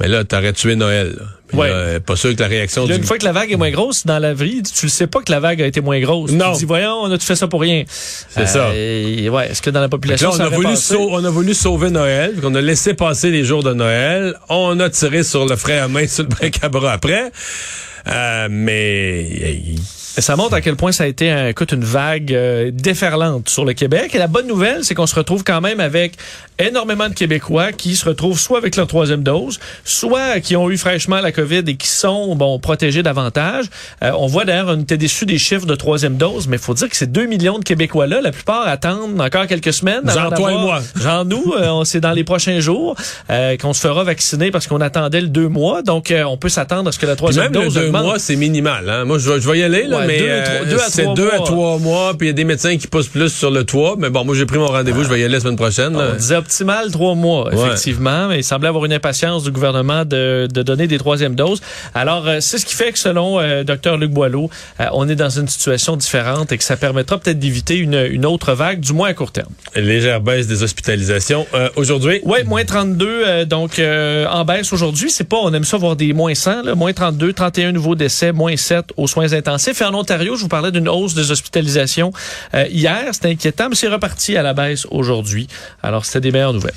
Mais 0.00 0.08
là, 0.08 0.24
t'aurais 0.24 0.52
tué 0.52 0.76
Noël. 0.76 1.16
Là. 1.18 1.24
Ouais. 1.58 1.68
là, 1.68 1.74
euh, 1.74 2.00
pas 2.00 2.14
sûr 2.14 2.34
que 2.36 2.40
la 2.40 2.46
réaction 2.46 2.86
là, 2.86 2.94
du... 2.94 3.00
une 3.00 3.06
fois 3.06 3.18
que 3.18 3.24
la 3.24 3.32
vague 3.32 3.50
est 3.50 3.56
moins 3.56 3.70
grosse, 3.70 4.04
dans 4.06 4.18
la 4.18 4.34
vie, 4.34 4.62
tu 4.62 4.86
le 4.86 4.90
sais 4.90 5.06
pas 5.06 5.22
que 5.22 5.32
la 5.32 5.40
vague 5.40 5.62
a 5.62 5.66
été 5.66 5.80
moins 5.80 5.98
grosse. 5.98 6.30
Non. 6.30 6.52
Tu 6.52 6.58
dis, 6.60 6.64
voyons, 6.66 7.00
on 7.02 7.10
a 7.10 7.18
tout 7.18 7.24
fait 7.24 7.36
ça 7.36 7.48
pour 7.48 7.60
rien? 7.62 7.84
C'est 7.88 8.46
ça. 8.46 8.70
Et 8.74 9.28
ouais, 9.28 9.50
est-ce 9.50 9.62
que 9.62 9.70
dans 9.70 9.80
la 9.80 9.88
population, 9.88 10.28
on 10.28 10.32
ça 10.32 10.44
a, 10.44 10.48
voulu 10.50 10.68
passé? 10.68 10.94
sau- 10.94 11.08
on 11.10 11.24
a 11.24 11.30
voulu 11.30 11.54
sauver 11.54 11.90
Noël, 11.90 12.34
on 12.42 12.54
a 12.54 12.60
laissé 12.60 12.94
passer 12.94 13.30
les 13.30 13.44
jours 13.44 13.62
de 13.62 13.72
Noël, 13.72 14.34
on 14.48 14.78
a 14.78 14.90
tiré 14.90 15.22
sur 15.24 15.46
le 15.46 15.56
frais 15.56 15.78
à 15.78 15.88
main 15.88 16.06
sur 16.06 16.24
le 16.24 16.68
bras 16.68 16.92
après. 16.92 17.32
Euh, 18.06 18.48
mais 18.50 19.26
Ça 20.20 20.36
montre 20.36 20.54
à 20.54 20.60
quel 20.60 20.76
point 20.76 20.92
ça 20.92 21.04
a 21.04 21.06
été 21.06 21.30
un, 21.30 21.48
écoute, 21.48 21.72
une 21.72 21.84
vague 21.84 22.32
euh, 22.34 22.70
déferlante 22.72 23.48
sur 23.48 23.64
le 23.64 23.72
Québec. 23.72 24.14
Et 24.14 24.18
la 24.18 24.26
bonne 24.26 24.46
nouvelle, 24.46 24.84
c'est 24.84 24.94
qu'on 24.94 25.06
se 25.06 25.14
retrouve 25.14 25.44
quand 25.44 25.60
même 25.60 25.80
avec 25.80 26.14
énormément 26.58 27.08
de 27.08 27.14
Québécois 27.14 27.70
qui 27.72 27.94
se 27.94 28.04
retrouvent 28.04 28.38
soit 28.38 28.58
avec 28.58 28.74
leur 28.76 28.86
troisième 28.88 29.22
dose, 29.22 29.60
soit 29.84 30.40
qui 30.40 30.56
ont 30.56 30.68
eu 30.70 30.76
fraîchement 30.76 31.20
la 31.20 31.30
COVID 31.30 31.62
et 31.66 31.76
qui 31.76 31.86
sont 31.88 32.34
bon 32.34 32.58
protégés 32.58 33.02
davantage. 33.02 33.66
Euh, 34.02 34.10
on 34.18 34.26
voit 34.26 34.44
d'ailleurs, 34.44 34.68
on 34.68 34.80
était 34.80 34.96
déçus 34.96 35.24
des 35.26 35.38
chiffres 35.38 35.66
de 35.66 35.74
troisième 35.76 36.16
dose, 36.16 36.48
mais 36.48 36.56
il 36.56 36.62
faut 36.62 36.74
dire 36.74 36.88
que 36.88 36.96
ces 36.96 37.06
2 37.06 37.26
millions 37.26 37.58
de 37.60 37.64
Québécois-là, 37.64 38.20
la 38.20 38.32
plupart 38.32 38.66
attendent 38.66 39.20
encore 39.20 39.46
quelques 39.46 39.72
semaines. 39.72 40.08
Avant 40.08 40.30
toi 40.34 40.52
et 40.52 40.58
moi. 40.58 40.80
Genre 40.96 41.24
nous, 41.24 41.54
euh, 41.56 41.84
c'est 41.84 42.00
dans 42.00 42.12
les 42.12 42.24
prochains 42.24 42.58
jours 42.60 42.96
euh, 43.30 43.56
qu'on 43.56 43.72
se 43.72 43.80
fera 43.80 44.02
vacciner 44.02 44.50
parce 44.50 44.66
qu'on 44.66 44.80
attendait 44.80 45.20
le 45.20 45.28
deux 45.28 45.48
mois. 45.48 45.82
Donc, 45.82 46.10
euh, 46.10 46.24
on 46.24 46.36
peut 46.36 46.48
s'attendre 46.48 46.88
à 46.88 46.92
ce 46.92 46.98
que 46.98 47.06
la 47.06 47.14
troisième 47.16 47.44
même 47.52 47.52
le 47.62 47.64
dose 47.66 47.74
deux 47.74 47.86
augmente. 47.86 48.02
mois, 48.04 48.18
c'est 48.18 48.36
minimal. 48.36 48.88
Hein? 48.90 49.04
Moi, 49.04 49.18
je, 49.18 49.30
vais- 49.30 49.40
je 49.40 49.48
vais 49.48 49.60
y 49.60 49.62
aller, 49.62 49.84
là, 49.84 49.98
Ouais, 49.98 50.06
mais 50.08 50.18
deux 50.20 50.26
euh, 50.28 50.64
deux 50.70 50.76
à 50.76 50.88
c'est 50.90 51.02
trois 51.02 51.14
deux 51.14 51.30
à 51.30 51.36
mois. 51.36 51.46
trois 51.46 51.78
mois. 51.78 52.14
Puis 52.18 52.26
il 52.26 52.30
y 52.30 52.30
a 52.30 52.34
des 52.34 52.44
médecins 52.44 52.76
qui 52.76 52.86
poussent 52.86 53.08
plus 53.08 53.28
sur 53.30 53.50
le 53.50 53.64
toit. 53.64 53.94
Mais 53.98 54.10
bon, 54.10 54.24
moi, 54.24 54.34
j'ai 54.34 54.46
pris 54.46 54.58
mon 54.58 54.66
rendez-vous. 54.66 55.04
Je 55.04 55.08
vais 55.08 55.20
y 55.20 55.24
aller 55.24 55.34
la 55.34 55.40
semaine 55.40 55.56
prochaine. 55.56 55.96
là. 55.96 56.08
On 56.12 56.16
disait 56.16 56.36
optimal 56.36 56.90
trois 56.90 57.14
mois, 57.14 57.48
Ouais. 57.54 57.66
effectivement, 57.66 58.28
mais 58.28 58.38
il 58.40 58.44
semblait 58.44 58.68
avoir 58.68 58.84
une 58.84 58.92
impatience 58.92 59.44
du 59.44 59.50
gouvernement 59.52 60.04
de, 60.04 60.48
de 60.52 60.62
donner 60.62 60.86
des 60.86 60.98
troisièmes 60.98 61.34
doses. 61.34 61.60
Alors, 61.94 62.26
euh, 62.26 62.38
c'est 62.40 62.58
ce 62.58 62.66
qui 62.66 62.74
fait 62.74 62.92
que, 62.92 62.98
selon 62.98 63.38
euh, 63.40 63.64
Dr 63.64 63.96
Luc 63.96 64.10
Boileau, 64.10 64.50
on 64.92 65.08
est 65.08 65.16
dans 65.16 65.30
une 65.30 65.48
situation 65.48 65.96
différente 65.96 66.50
et 66.52 66.58
que 66.58 66.64
ça 66.64 66.76
permettra 66.76 67.18
peut-être 67.18 67.38
d'éviter 67.38 67.76
une, 67.76 67.94
une 68.10 68.26
autre 68.26 68.52
vague, 68.54 68.80
du 68.80 68.92
moins 68.92 69.08
à 69.08 69.14
court 69.14 69.32
terme. 69.32 69.52
Légère 69.76 70.20
baisse 70.20 70.46
des 70.46 70.62
hospitalisations. 70.62 71.46
Euh, 71.54 71.68
Aujourd'hui, 71.76 72.20
Oui, 72.24 72.38
moins 72.46 72.64
32, 72.64 73.06
euh, 73.08 73.44
donc 73.44 73.78
euh, 73.78 74.26
en 74.26 74.44
baisse 74.44 74.72
aujourd'hui. 74.72 75.10
C'est 75.10 75.28
pas, 75.28 75.36
on 75.42 75.52
aime 75.52 75.64
ça 75.64 75.76
voir 75.76 75.96
des 75.96 76.12
moins 76.12 76.34
100, 76.34 76.62
là, 76.62 76.74
moins 76.74 76.92
32, 76.92 77.32
31 77.32 77.72
nouveaux 77.72 77.94
décès, 77.94 78.32
moins 78.32 78.56
7 78.56 78.86
aux 78.96 79.06
soins 79.06 79.32
intensifs. 79.32 79.80
Et 79.80 79.84
en 79.84 79.94
Ontario, 79.98 80.36
je 80.36 80.42
vous 80.42 80.48
parlais 80.48 80.72
d'une 80.72 80.88
hausse 80.88 81.14
des 81.14 81.30
hospitalisations 81.30 82.12
euh, 82.54 82.66
hier. 82.70 83.06
C'était 83.12 83.30
inquiétant, 83.30 83.68
mais 83.68 83.74
c'est 83.74 83.88
reparti 83.88 84.36
à 84.36 84.42
la 84.42 84.54
baisse 84.54 84.86
aujourd'hui. 84.90 85.48
Alors, 85.82 86.04
c'était 86.04 86.20
des 86.20 86.32
meilleures 86.32 86.54
nouvelles. 86.54 86.74